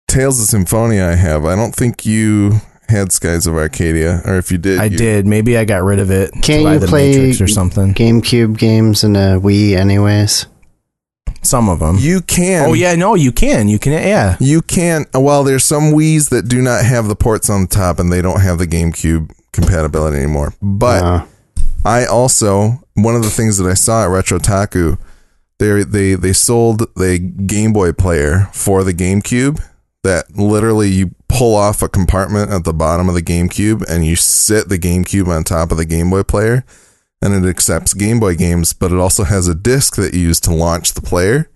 Tales 0.08 0.40
of 0.40 0.46
Symphonia. 0.46 1.08
I 1.08 1.16
have. 1.16 1.46
I 1.46 1.56
don't 1.56 1.74
think 1.74 2.06
you 2.06 2.62
had 2.90 3.12
Skies 3.12 3.48
of 3.48 3.56
Arcadia, 3.56 4.22
or 4.26 4.38
if 4.38 4.52
you 4.52 4.58
did, 4.58 4.80
I 4.80 4.86
you- 4.86 4.98
did. 4.98 5.26
Maybe 5.26 5.58
I 5.58 5.66
got 5.66 5.84
rid 5.84 6.00
of 6.00 6.12
it. 6.12 6.32
Can't 6.42 6.64
you 6.64 6.80
the 6.80 6.88
play 6.88 7.12
Matrix 7.18 7.42
or 7.42 7.48
something? 7.48 7.94
GameCube 7.94 8.58
games 8.58 9.04
in 9.04 9.16
a 9.16 9.40
Wii, 9.40 9.76
anyways. 9.76 10.46
Some 11.42 11.68
of 11.68 11.80
them. 11.80 11.98
You 12.00 12.22
can. 12.22 12.70
oh 12.70 12.74
yeah, 12.74 12.96
no, 12.96 13.16
you 13.16 13.32
can. 13.34 13.68
You 13.68 13.78
can. 13.80 13.92
Yeah. 13.94 14.38
You 14.40 14.62
can. 14.62 15.06
Well, 15.14 15.44
there's 15.44 15.66
some 15.66 15.92
Wii's 15.92 16.30
that 16.30 16.48
do 16.48 16.62
not 16.62 16.86
have 16.86 17.08
the 17.08 17.16
ports 17.16 17.50
on 17.50 17.62
the 17.62 17.68
top, 17.68 18.00
and 18.00 18.12
they 18.12 18.22
don't 18.22 18.40
have 18.42 18.60
the 18.60 18.68
GameCube 18.68 19.30
compatibility 19.52 20.18
anymore. 20.18 20.54
But 20.62 21.04
Uh, 21.04 21.26
I 21.84 22.06
also 22.06 22.82
one 22.94 23.16
of 23.16 23.24
the 23.24 23.30
things 23.30 23.58
that 23.58 23.70
I 23.70 23.74
saw 23.74 24.04
at 24.06 24.10
Retro 24.10 24.40
Taku, 24.40 24.96
they 25.60 25.84
they 25.84 26.16
they 26.16 26.32
sold 26.32 26.88
the 26.96 27.20
Game 27.20 27.74
Boy 27.74 27.92
player 27.92 28.48
for 28.54 28.86
the 28.86 28.94
GameCube 28.94 29.62
that 30.04 30.38
literally 30.38 30.90
you 30.90 31.12
pull 31.34 31.56
off 31.56 31.82
a 31.82 31.90
compartment 31.90 32.52
at 32.52 32.64
the 32.64 32.74
bottom 32.74 33.10
of 33.10 33.16
the 33.16 33.22
GameCube 33.22 33.84
and 33.90 34.06
you 34.06 34.16
sit 34.16 34.70
the 34.70 34.78
GameCube 34.78 35.28
on 35.28 35.44
top 35.44 35.72
of 35.72 35.78
the 35.78 35.86
Game 35.86 36.12
Boy 36.12 36.22
player 36.22 36.64
and 37.24 37.34
it 37.34 37.50
accepts 37.50 37.96
Game 37.96 38.20
Boy 38.20 38.36
games, 38.36 38.74
but 38.74 38.92
it 38.92 39.00
also 39.00 39.24
has 39.24 39.48
a 39.48 39.56
disc 39.56 39.96
that 39.96 40.14
you 40.14 40.20
use 40.20 40.40
to 40.42 40.54
launch 40.54 40.94
the 40.94 41.02
player. 41.02 41.50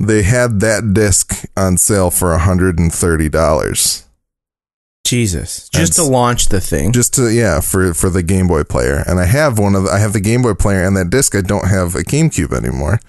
They 0.00 0.22
had 0.22 0.60
that 0.60 0.94
disc 0.94 1.44
on 1.56 1.76
sale 1.76 2.10
for 2.10 2.36
$130 2.36 4.04
Jesus. 5.04 5.68
Just 5.70 5.94
to 5.94 6.04
launch 6.04 6.48
the 6.48 6.60
thing. 6.60 6.92
just 6.92 7.14
to 7.14 7.32
yeah 7.32 7.60
for 7.60 7.94
for 7.94 8.10
the 8.10 8.22
Game 8.22 8.46
Boy 8.46 8.62
player, 8.62 9.02
and 9.06 9.18
I 9.18 9.24
have 9.24 9.58
one 9.58 9.74
of 9.74 9.84
the, 9.84 9.90
I 9.90 9.98
have 9.98 10.12
the 10.12 10.20
Game 10.20 10.42
Boy 10.42 10.52
player 10.52 10.84
and 10.84 10.94
that 10.98 11.08
disc. 11.08 11.34
I 11.34 11.40
don't 11.40 11.66
have 11.66 11.94
a 11.94 12.00
GameCube 12.00 12.52
anymore, 12.52 13.00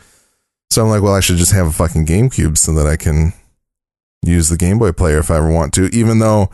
so 0.71 0.81
I'm 0.81 0.89
like, 0.89 1.01
well, 1.01 1.13
I 1.13 1.19
should 1.19 1.35
just 1.35 1.51
have 1.51 1.67
a 1.67 1.73
fucking 1.73 2.05
GameCube 2.05 2.57
so 2.57 2.73
that 2.73 2.87
I 2.87 2.95
can 2.95 3.33
use 4.21 4.49
the 4.49 4.57
Game 4.57 4.79
Boy 4.79 4.91
player 4.91 5.19
if 5.19 5.31
I 5.31 5.37
ever 5.37 5.51
want 5.51 5.73
to. 5.75 5.85
Even 5.95 6.19
though 6.19 6.49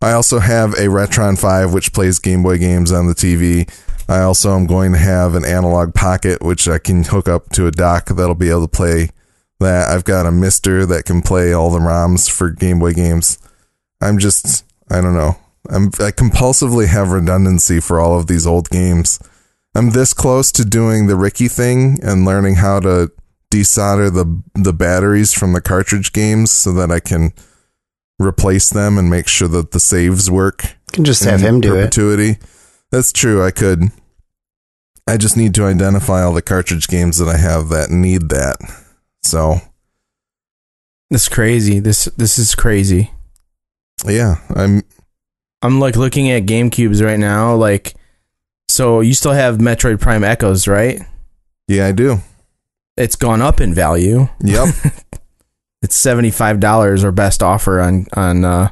I 0.00 0.12
also 0.12 0.38
have 0.38 0.74
a 0.74 0.88
Retron 0.88 1.38
Five 1.38 1.72
which 1.72 1.92
plays 1.92 2.18
Game 2.18 2.42
Boy 2.42 2.58
games 2.58 2.92
on 2.92 3.06
the 3.06 3.14
TV. 3.14 3.70
I 4.06 4.20
also 4.20 4.54
am 4.54 4.66
going 4.66 4.92
to 4.92 4.98
have 4.98 5.34
an 5.34 5.46
Analogue 5.46 5.94
Pocket 5.94 6.42
which 6.42 6.68
I 6.68 6.78
can 6.78 7.04
hook 7.04 7.26
up 7.26 7.48
to 7.50 7.66
a 7.66 7.70
dock 7.70 8.06
that'll 8.06 8.34
be 8.34 8.50
able 8.50 8.68
to 8.68 8.76
play 8.76 9.08
that. 9.60 9.88
I've 9.88 10.04
got 10.04 10.26
a 10.26 10.30
MiSTer 10.30 10.86
that 10.88 11.06
can 11.06 11.22
play 11.22 11.54
all 11.54 11.70
the 11.70 11.78
ROMs 11.78 12.30
for 12.30 12.50
Game 12.50 12.80
Boy 12.80 12.92
games. 12.92 13.38
I'm 14.00 14.18
just 14.18 14.64
I 14.90 15.00
don't 15.00 15.14
know. 15.14 15.38
I'm 15.70 15.86
I 15.86 16.10
compulsively 16.10 16.86
have 16.88 17.10
redundancy 17.10 17.80
for 17.80 17.98
all 17.98 18.18
of 18.18 18.26
these 18.26 18.46
old 18.46 18.68
games. 18.68 19.18
I'm 19.74 19.90
this 19.90 20.12
close 20.12 20.52
to 20.52 20.64
doing 20.64 21.06
the 21.06 21.16
Ricky 21.16 21.48
thing 21.48 21.98
and 22.02 22.24
learning 22.24 22.56
how 22.56 22.80
to 22.80 23.10
desolder 23.54 24.12
the 24.12 24.42
the 24.60 24.72
batteries 24.72 25.32
from 25.32 25.52
the 25.52 25.60
cartridge 25.60 26.12
games 26.12 26.50
so 26.50 26.72
that 26.72 26.90
I 26.90 27.00
can 27.00 27.32
replace 28.18 28.70
them 28.70 28.98
and 28.98 29.08
make 29.08 29.28
sure 29.28 29.48
that 29.48 29.70
the 29.70 29.80
saves 29.80 30.30
work. 30.30 30.64
you 30.64 30.92
can 30.92 31.04
just 31.04 31.24
have 31.24 31.40
in 31.40 31.46
him 31.46 31.60
do 31.60 31.74
it. 31.74 31.78
perpetuity. 31.82 32.38
That's 32.90 33.12
true. 33.12 33.44
I 33.44 33.50
could. 33.50 33.90
I 35.06 35.16
just 35.18 35.36
need 35.36 35.54
to 35.56 35.64
identify 35.64 36.22
all 36.22 36.32
the 36.32 36.42
cartridge 36.42 36.88
games 36.88 37.18
that 37.18 37.28
I 37.28 37.36
have 37.36 37.68
that 37.68 37.90
need 37.90 38.28
that. 38.30 38.56
So 39.22 39.56
This 41.10 41.28
crazy. 41.28 41.78
This 41.80 42.06
this 42.16 42.38
is 42.38 42.54
crazy. 42.54 43.10
yeah, 44.06 44.36
I'm 44.54 44.82
I'm 45.62 45.78
like 45.80 45.96
looking 45.96 46.30
at 46.30 46.44
GameCubes 46.46 47.04
right 47.04 47.18
now. 47.18 47.54
Like, 47.54 47.94
so 48.68 49.00
you 49.00 49.14
still 49.14 49.32
have 49.32 49.58
Metroid 49.58 50.00
Prime 50.00 50.24
Echoes, 50.24 50.66
right? 50.66 51.00
yeah 51.68 51.86
I 51.86 51.92
do. 51.92 52.18
It's 52.96 53.16
gone 53.16 53.42
up 53.42 53.60
in 53.60 53.74
value. 53.74 54.28
Yep. 54.42 54.74
It's 55.82 55.96
seventy 55.96 56.30
five 56.30 56.60
dollars 56.60 57.04
or 57.04 57.12
best 57.12 57.42
offer 57.42 57.78
on 57.78 58.06
on 58.14 58.42
uh, 58.42 58.70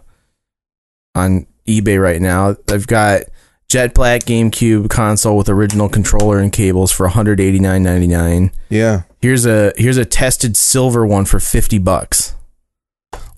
on 1.14 1.46
eBay 1.68 2.02
right 2.02 2.22
now. 2.22 2.56
I've 2.70 2.86
got 2.86 3.24
Jet 3.68 3.92
Black 3.92 4.22
GameCube 4.22 4.88
console 4.88 5.36
with 5.36 5.50
original 5.50 5.90
controller 5.90 6.38
and 6.38 6.50
cables 6.50 6.90
for 6.90 7.04
one 7.04 7.12
hundred 7.12 7.38
eighty 7.38 7.58
nine 7.58 7.82
ninety 7.82 8.06
nine. 8.06 8.50
yeah. 8.70 9.02
Here's 9.20 9.44
a 9.44 9.74
here's 9.76 9.98
a 9.98 10.06
tested 10.06 10.56
silver 10.56 11.04
one 11.04 11.26
for 11.26 11.38
fifty 11.38 11.76
bucks. 11.78 12.34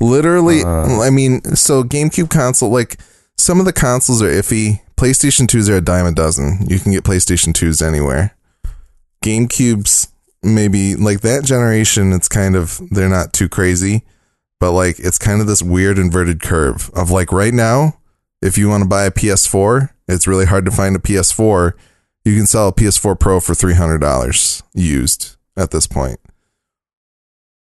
Literally, 0.01 0.63
Uh. 0.63 1.01
I 1.01 1.11
mean, 1.11 1.43
so 1.57 1.83
GameCube 1.83 2.31
console, 2.31 2.71
like 2.71 3.01
some 3.37 3.59
of 3.59 3.67
the 3.67 3.73
consoles 3.73 4.23
are 4.23 4.29
iffy. 4.31 4.83
PlayStation 4.97 5.49
2s 5.49 5.69
are 5.69 5.79
a 5.79 5.81
dime 5.81 6.07
a 6.07 6.13
dozen. 6.13 6.65
You 6.69 6.79
can 6.79 6.93
get 6.93 7.03
PlayStation 7.03 7.53
2s 7.53 7.85
anywhere. 7.85 8.37
GameCubes, 9.25 10.07
maybe 10.45 10.97
like 10.97 11.21
that 11.21 11.45
generation, 11.45 12.13
it's 12.13 12.29
kind 12.29 12.57
of, 12.57 12.81
they're 12.91 13.09
not 13.09 13.33
too 13.33 13.49
crazy, 13.49 14.05
but 14.61 14.73
like 14.73 14.99
it's 14.99 15.19
kind 15.19 15.41
of 15.41 15.47
this 15.47 15.63
weird 15.63 15.99
inverted 15.99 16.43
curve 16.43 16.91
of 16.95 17.11
like 17.11 17.33
right 17.33 17.55
now, 17.55 17.99
if 18.43 18.59
you 18.59 18.69
want 18.69 18.83
to 18.83 18.89
buy 18.89 19.05
a 19.05 19.11
PS4, 19.11 19.91
it's 20.07 20.27
really 20.27 20.47
hard 20.47 20.65
to 20.67 20.71
find 20.71 20.95
a 20.95 20.99
PS4. 20.99 21.73
You 22.25 22.37
can 22.37 22.47
sell 22.47 22.69
a 22.69 22.73
PS4 22.73 23.19
Pro 23.19 23.41
for 23.41 23.55
$300 23.55 24.63
used 24.75 25.37
at 25.57 25.71
this 25.71 25.87
point. 25.87 26.21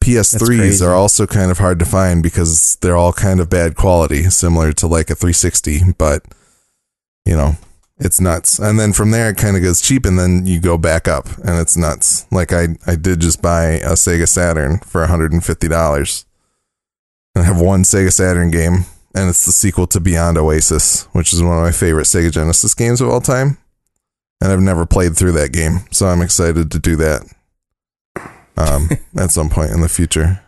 PS3s 0.03 0.85
are 0.85 0.95
also 0.95 1.27
kind 1.27 1.51
of 1.51 1.59
hard 1.59 1.79
to 1.79 1.85
find 1.85 2.23
because 2.23 2.77
they're 2.81 2.97
all 2.97 3.13
kind 3.13 3.39
of 3.41 3.49
bad 3.49 3.77
quality, 3.77 4.25
similar 4.25 4.73
to 4.73 4.87
like 4.87 5.11
a 5.11 5.15
360, 5.15 5.93
but 5.97 6.25
you 7.25 7.37
know, 7.37 7.57
it's 8.03 8.21
nuts. 8.21 8.59
And 8.59 8.79
then 8.79 8.93
from 8.93 9.13
there 9.13 9.31
it 9.31 9.37
kind 9.37 9.57
of 9.57 9.63
goes 9.63 9.81
cheap 9.81 10.05
and 10.05 10.19
then 10.19 10.45
you 10.45 10.61
go 10.61 10.77
back 10.77 11.09
up 11.09 11.27
and 11.39 11.59
it's 11.61 11.77
nuts. 11.77 12.27
Like 12.31 12.53
I 12.53 12.77
I 12.87 12.97
did 12.97 13.21
just 13.21 13.41
buy 13.41 13.65
a 13.65 13.93
Sega 13.93 14.29
Saturn 14.29 14.81
for 14.81 15.07
$150. 15.07 16.25
And 17.35 17.45
I 17.45 17.47
have 17.47 17.61
one 17.61 17.83
Sega 17.83 18.13
Saturn 18.13 18.51
game 18.51 18.85
and 19.15 19.29
it's 19.29 19.47
the 19.47 19.53
sequel 19.53 19.87
to 19.89 20.01
Beyond 20.01 20.37
Oasis, 20.39 21.05
which 21.13 21.33
is 21.33 21.43
one 21.43 21.57
of 21.57 21.63
my 21.63 21.73
favorite 21.73 22.05
Sega 22.05 22.33
Genesis 22.33 22.75
games 22.75 23.01
of 23.01 23.09
all 23.09 23.21
time. 23.21 23.59
And 24.41 24.51
I've 24.53 24.61
never 24.61 24.87
played 24.87 25.17
through 25.17 25.33
that 25.33 25.53
game, 25.53 25.81
so 25.93 26.07
I'm 26.07 26.21
excited 26.21 26.73
to 26.73 26.79
do 26.81 26.97
that 26.97 27.23
um, 28.57 28.89
at 29.17 29.31
some 29.31 29.49
point 29.49 29.71
in 29.71 29.81
the 29.81 29.89
future. 29.89 30.43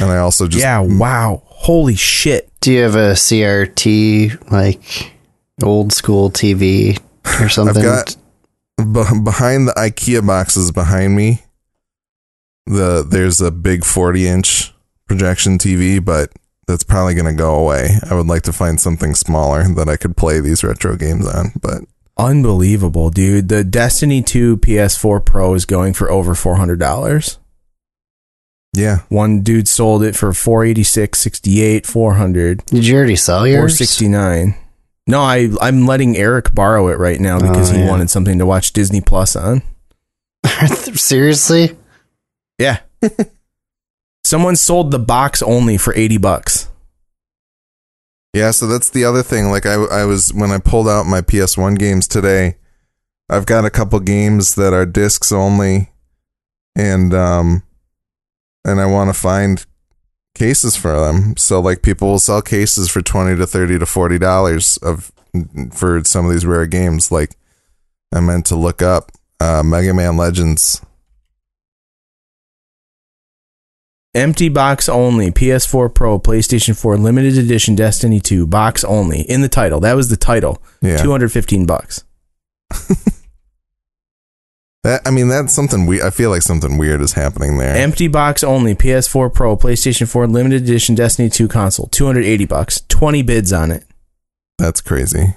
And 0.00 0.10
I 0.10 0.18
also 0.18 0.46
just 0.46 0.62
yeah, 0.62 0.78
wow. 0.78 1.42
Holy 1.46 1.96
shit. 1.96 2.48
Do 2.60 2.72
you 2.72 2.82
have 2.82 2.94
a 2.94 3.12
CRT 3.12 4.50
like 4.50 5.13
old 5.62 5.92
school 5.92 6.30
TV 6.30 6.98
or 7.40 7.48
something? 7.48 7.82
got- 7.82 8.16
Be- 8.76 9.20
behind 9.22 9.68
the 9.68 9.72
IKEA 9.76 10.26
boxes 10.26 10.72
behind 10.72 11.14
me, 11.14 11.42
the 12.66 13.06
there's 13.08 13.40
a 13.40 13.50
big 13.50 13.84
40 13.84 14.26
inch 14.26 14.74
projection 15.06 15.58
TV, 15.58 16.04
but 16.04 16.32
that's 16.66 16.82
probably 16.82 17.14
going 17.14 17.26
to 17.26 17.38
go 17.38 17.54
away. 17.54 17.98
I 18.10 18.14
would 18.14 18.26
like 18.26 18.42
to 18.42 18.52
find 18.52 18.80
something 18.80 19.14
smaller 19.14 19.62
that 19.74 19.88
I 19.88 19.96
could 19.96 20.16
play 20.16 20.40
these 20.40 20.64
retro 20.64 20.96
games 20.96 21.26
on, 21.26 21.52
but 21.60 21.82
Unbelievable, 22.16 23.10
dude. 23.10 23.48
The 23.48 23.64
Destiny 23.64 24.22
2 24.22 24.58
PS4 24.58 25.24
Pro 25.24 25.54
is 25.54 25.64
going 25.66 25.92
for 25.94 26.08
over 26.10 26.32
$400. 26.34 27.38
yeah, 28.72 28.98
One 29.08 29.42
dude 29.42 29.68
sold 29.68 30.02
it 30.04 30.14
for 30.16 30.32
486, 30.32 31.18
68, 31.18 31.86
400, 31.86 32.66
Did 32.66 32.86
you 32.86 32.96
already 32.96 33.16
sell 33.16 33.46
yours? 33.46 33.78
469. 33.78 34.54
No, 35.06 35.20
I 35.20 35.50
I'm 35.60 35.86
letting 35.86 36.16
Eric 36.16 36.54
borrow 36.54 36.88
it 36.88 36.98
right 36.98 37.20
now 37.20 37.38
because 37.38 37.70
Oh, 37.70 37.74
he 37.74 37.80
yeah. 37.80 37.88
wanted 37.88 38.08
something 38.10 38.38
to 38.38 38.46
watch 38.46 38.72
Disney 38.72 39.00
Plus 39.00 39.36
on. 39.36 39.62
Seriously? 40.94 41.76
Yeah. 42.58 42.80
Someone 44.24 44.56
sold 44.56 44.90
the 44.90 44.98
box 44.98 45.42
only 45.42 45.76
for 45.76 45.94
80 45.94 46.16
bucks. 46.18 46.68
Yeah, 48.32 48.50
so 48.50 48.66
that's 48.66 48.90
the 48.90 49.04
other 49.04 49.22
thing. 49.22 49.50
Like 49.50 49.66
I, 49.66 49.74
I 49.74 50.04
was 50.06 50.32
when 50.32 50.50
I 50.50 50.58
pulled 50.58 50.88
out 50.88 51.04
my 51.06 51.20
PS1 51.20 51.78
games 51.78 52.08
today, 52.08 52.56
I've 53.28 53.46
got 53.46 53.64
a 53.64 53.70
couple 53.70 54.00
games 54.00 54.54
that 54.56 54.72
are 54.72 54.86
discs 54.86 55.30
only, 55.30 55.90
and 56.74 57.14
um, 57.14 57.62
and 58.64 58.80
I 58.80 58.86
want 58.86 59.14
to 59.14 59.18
find 59.18 59.64
cases 60.34 60.76
for 60.76 60.98
them. 60.98 61.36
So 61.36 61.60
like 61.60 61.82
people 61.82 62.08
will 62.08 62.18
sell 62.18 62.42
cases 62.42 62.90
for 62.90 63.02
twenty 63.02 63.36
to 63.36 63.46
thirty 63.46 63.78
to 63.78 63.86
forty 63.86 64.18
dollars 64.18 64.76
of 64.78 65.12
for 65.72 66.02
some 66.04 66.26
of 66.26 66.32
these 66.32 66.46
rare 66.46 66.66
games. 66.66 67.10
Like 67.10 67.36
I 68.12 68.20
meant 68.20 68.46
to 68.46 68.56
look 68.56 68.82
up 68.82 69.12
uh, 69.40 69.62
Mega 69.64 69.94
Man 69.94 70.16
Legends. 70.16 70.84
Empty 74.14 74.48
box 74.48 74.88
only. 74.88 75.32
PS4 75.32 75.92
Pro, 75.92 76.20
PlayStation 76.20 76.80
4 76.80 76.96
limited 76.98 77.36
edition 77.36 77.74
Destiny 77.74 78.20
2 78.20 78.46
box 78.46 78.84
only 78.84 79.22
in 79.22 79.40
the 79.40 79.48
title. 79.48 79.80
That 79.80 79.94
was 79.94 80.08
the 80.08 80.16
title. 80.16 80.62
Yeah, 80.80 80.98
215 80.98 81.66
bucks. 81.66 82.04
that 84.84 85.02
I 85.04 85.10
mean 85.10 85.26
that's 85.28 85.52
something 85.52 85.84
we. 85.86 86.00
I 86.00 86.10
feel 86.10 86.30
like 86.30 86.42
something 86.42 86.78
weird 86.78 87.00
is 87.00 87.12
happening 87.14 87.58
there. 87.58 87.74
Empty 87.76 88.06
box 88.08 88.44
only. 88.44 88.74
PS4 88.76 89.34
Pro, 89.34 89.56
PlayStation 89.56 90.08
4 90.08 90.28
limited 90.28 90.62
edition 90.62 90.94
Destiny 90.94 91.28
2 91.28 91.48
console. 91.48 91.88
280 91.88 92.44
bucks. 92.46 92.80
20 92.88 93.22
bids 93.22 93.52
on 93.52 93.70
it. 93.72 93.84
that's 94.58 94.80
crazy. 94.80 95.34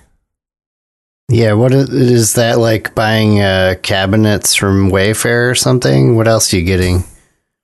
Yeah, 1.30 1.54
what 1.54 1.74
is, 1.74 1.90
is 1.90 2.34
that 2.36 2.58
like 2.60 2.96
buying 2.96 3.42
uh, 3.42 3.76
cabinets 3.82 4.56
from 4.56 4.90
Wayfair 4.92 5.52
or 5.52 5.56
something? 5.56 6.16
What 6.16 6.28
else 6.28 6.54
are 6.54 6.58
you 6.58 6.64
getting? 6.66 7.04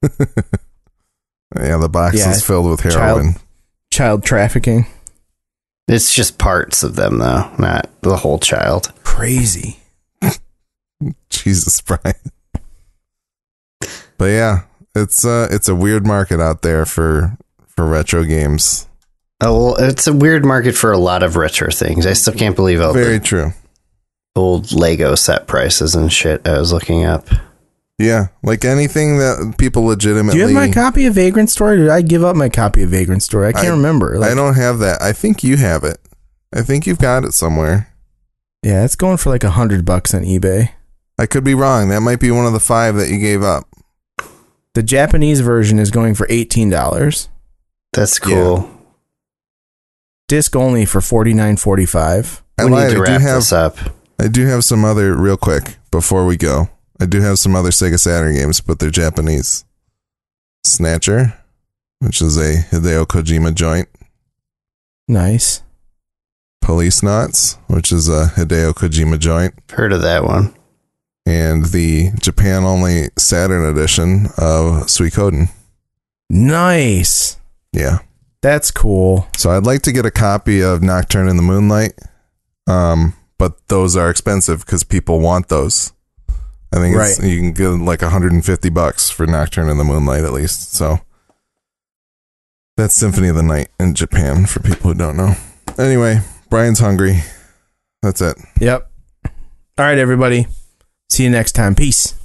Yeah, 1.55 1.77
the 1.77 1.87
box 1.89 2.17
Yeah, 2.17 2.31
is 2.31 2.43
filled 2.43 2.67
with 2.69 2.81
child- 2.81 2.95
heroin. 3.21 3.35
Child 3.91 4.23
trafficking. 4.23 4.87
It's 5.87 6.11
just 6.13 6.39
parts 6.39 6.81
of 6.81 6.95
them 6.95 7.19
though, 7.19 7.51
not 7.59 7.89
the 8.01 8.15
whole 8.17 8.39
child. 8.39 8.91
Crazy. 9.03 9.77
Jesus, 11.29 11.81
Brian. 11.81 12.15
But 14.17 14.25
yeah, 14.25 14.61
It's 14.95 15.25
uh 15.25 15.47
it's 15.51 15.67
a 15.67 15.75
weird 15.75 16.05
market 16.05 16.39
out 16.39 16.61
there 16.61 16.85
for 16.85 17.37
for 17.67 17.85
retro 17.85 18.23
games. 18.23 18.87
Oh, 19.41 19.73
well, 19.73 19.75
it's 19.89 20.07
a 20.07 20.13
weird 20.13 20.45
market 20.45 20.73
for 20.75 20.91
a 20.91 20.97
lot 20.97 21.23
of 21.23 21.35
retro 21.35 21.69
things. 21.71 22.05
I 22.05 22.13
still 22.13 22.33
can't 22.33 22.55
believe 22.55 22.79
all 22.79 22.93
Very 22.93 23.17
the 23.17 23.25
true. 23.25 23.51
old 24.35 24.71
Lego 24.71 25.15
set 25.15 25.47
prices 25.47 25.95
and 25.95 26.13
shit 26.13 26.47
I 26.47 26.57
was 26.59 26.71
looking 26.71 27.03
up. 27.03 27.27
Yeah, 27.99 28.27
like 28.41 28.63
anything 28.65 29.17
that 29.17 29.55
people 29.57 29.83
legitimately. 29.83 30.39
Do 30.39 30.45
legitimately. 30.45 30.53
you 30.53 30.59
have 30.59 30.69
my 30.69 30.73
copy 30.73 31.05
of 31.07 31.13
Vagrant 31.15 31.49
Story? 31.49 31.77
Did 31.77 31.89
I 31.89 32.01
give 32.01 32.23
up 32.23 32.35
my 32.35 32.49
copy 32.49 32.83
of 32.83 32.89
Vagrant 32.89 33.21
Story? 33.23 33.47
I 33.47 33.51
can't 33.53 33.67
I- 33.67 33.71
remember. 33.71 34.17
Like, 34.17 34.31
I 34.31 34.35
don't 34.35 34.55
have 34.55 34.79
that. 34.79 35.01
I 35.01 35.11
think 35.13 35.43
you 35.43 35.57
have 35.57 35.83
it. 35.83 35.97
I 36.53 36.61
think 36.61 36.87
you've 36.87 36.99
got 36.99 37.23
it 37.25 37.33
somewhere. 37.33 37.89
yeah, 38.63 38.85
it's 38.85 38.95
going 38.95 39.17
for 39.17 39.29
like 39.29 39.43
a 39.43 39.51
hundred 39.51 39.83
bucks 39.85 40.13
on 40.13 40.23
eBay. 40.23 40.71
I 41.19 41.25
could 41.25 41.43
be 41.43 41.53
wrong. 41.53 41.89
That 41.89 42.01
might 42.01 42.19
be 42.19 42.31
one 42.31 42.45
of 42.45 42.53
the 42.53 42.59
five 42.59 42.95
that 42.95 43.09
you 43.09 43.19
gave 43.19 43.43
up. 43.43 43.67
The 44.73 44.83
Japanese 44.83 45.41
version 45.41 45.77
is 45.79 45.91
going 45.91 46.15
for 46.15 46.25
eighteen 46.29 46.69
dollars. 46.69 47.29
That's 47.93 48.17
cool. 48.17 48.69
Disc 50.27 50.55
only 50.55 50.85
for 50.85 51.01
forty 51.01 51.33
nine 51.33 51.57
forty 51.57 51.85
five. 51.85 52.41
I 52.57 52.65
we 52.65 52.71
lied. 52.71 52.87
need 52.89 52.95
to 52.95 53.01
I 53.01 53.05
do 53.05 53.11
wrap 53.11 53.21
have. 53.21 53.35
this 53.37 53.51
up. 53.53 53.77
I 54.19 54.27
do 54.27 54.45
have 54.47 54.63
some 54.63 54.83
other 54.85 55.15
real 55.15 55.37
quick 55.37 55.77
before 55.91 56.25
we 56.25 56.37
go. 56.37 56.69
I 56.99 57.05
do 57.05 57.21
have 57.21 57.37
some 57.39 57.55
other 57.55 57.69
Sega 57.69 57.99
Saturn 57.99 58.33
games, 58.35 58.61
but 58.61 58.79
they're 58.79 58.89
Japanese. 58.89 59.65
Snatcher, 60.63 61.33
which 61.99 62.21
is 62.21 62.37
a 62.37 62.63
Hideo 62.71 63.05
Kojima 63.05 63.53
joint. 63.53 63.89
Nice. 65.07 65.61
Policenauts, 66.63 67.57
which 67.67 67.91
is 67.91 68.07
a 68.07 68.27
Hideo 68.35 68.73
Kojima 68.73 69.19
joint. 69.19 69.53
Heard 69.71 69.91
of 69.91 70.01
that 70.03 70.23
one? 70.23 70.55
And 71.25 71.65
the 71.65 72.11
Japan 72.19 72.63
only 72.63 73.07
Saturn 73.17 73.63
edition 73.65 74.25
of 74.37 74.87
Suikoden. 74.87 75.49
Nice. 76.29 77.37
Yeah. 77.71 77.99
That's 78.41 78.71
cool. 78.71 79.27
So 79.37 79.51
I'd 79.51 79.65
like 79.65 79.83
to 79.83 79.91
get 79.93 80.05
a 80.05 80.11
copy 80.11 80.61
of 80.61 80.81
Nocturne 80.83 81.29
in 81.29 81.37
the 81.37 81.43
Moonlight. 81.43 81.93
Um, 82.67 83.13
but 83.37 83.67
those 83.69 83.95
are 83.95 84.09
expensive 84.09 84.65
because 84.65 84.83
people 84.83 85.19
want 85.21 85.47
those. 85.47 85.93
I 86.73 86.77
think 86.77 86.95
it's, 86.97 87.19
Right. 87.19 87.29
you 87.29 87.39
can 87.39 87.51
get 87.53 87.67
like 87.69 88.01
150 88.01 88.69
bucks 88.69 89.09
for 89.09 89.25
Nocturne 89.25 89.69
in 89.69 89.77
the 89.77 89.83
Moonlight 89.83 90.23
at 90.23 90.33
least. 90.33 90.73
So 90.73 90.99
that's 92.75 92.95
Symphony 92.95 93.27
of 93.29 93.35
the 93.35 93.43
Night 93.43 93.69
in 93.79 93.93
Japan 93.95 94.45
for 94.45 94.59
people 94.59 94.91
who 94.91 94.97
don't 94.97 95.15
know. 95.17 95.35
Anyway, 95.77 96.21
Brian's 96.49 96.79
hungry. 96.79 97.21
That's 98.01 98.21
it. 98.21 98.35
Yep. 98.59 98.89
All 99.25 99.31
right, 99.85 99.97
everybody. 99.97 100.47
See 101.13 101.25
you 101.25 101.29
next 101.29 101.51
time. 101.51 101.75
Peace. 101.75 102.22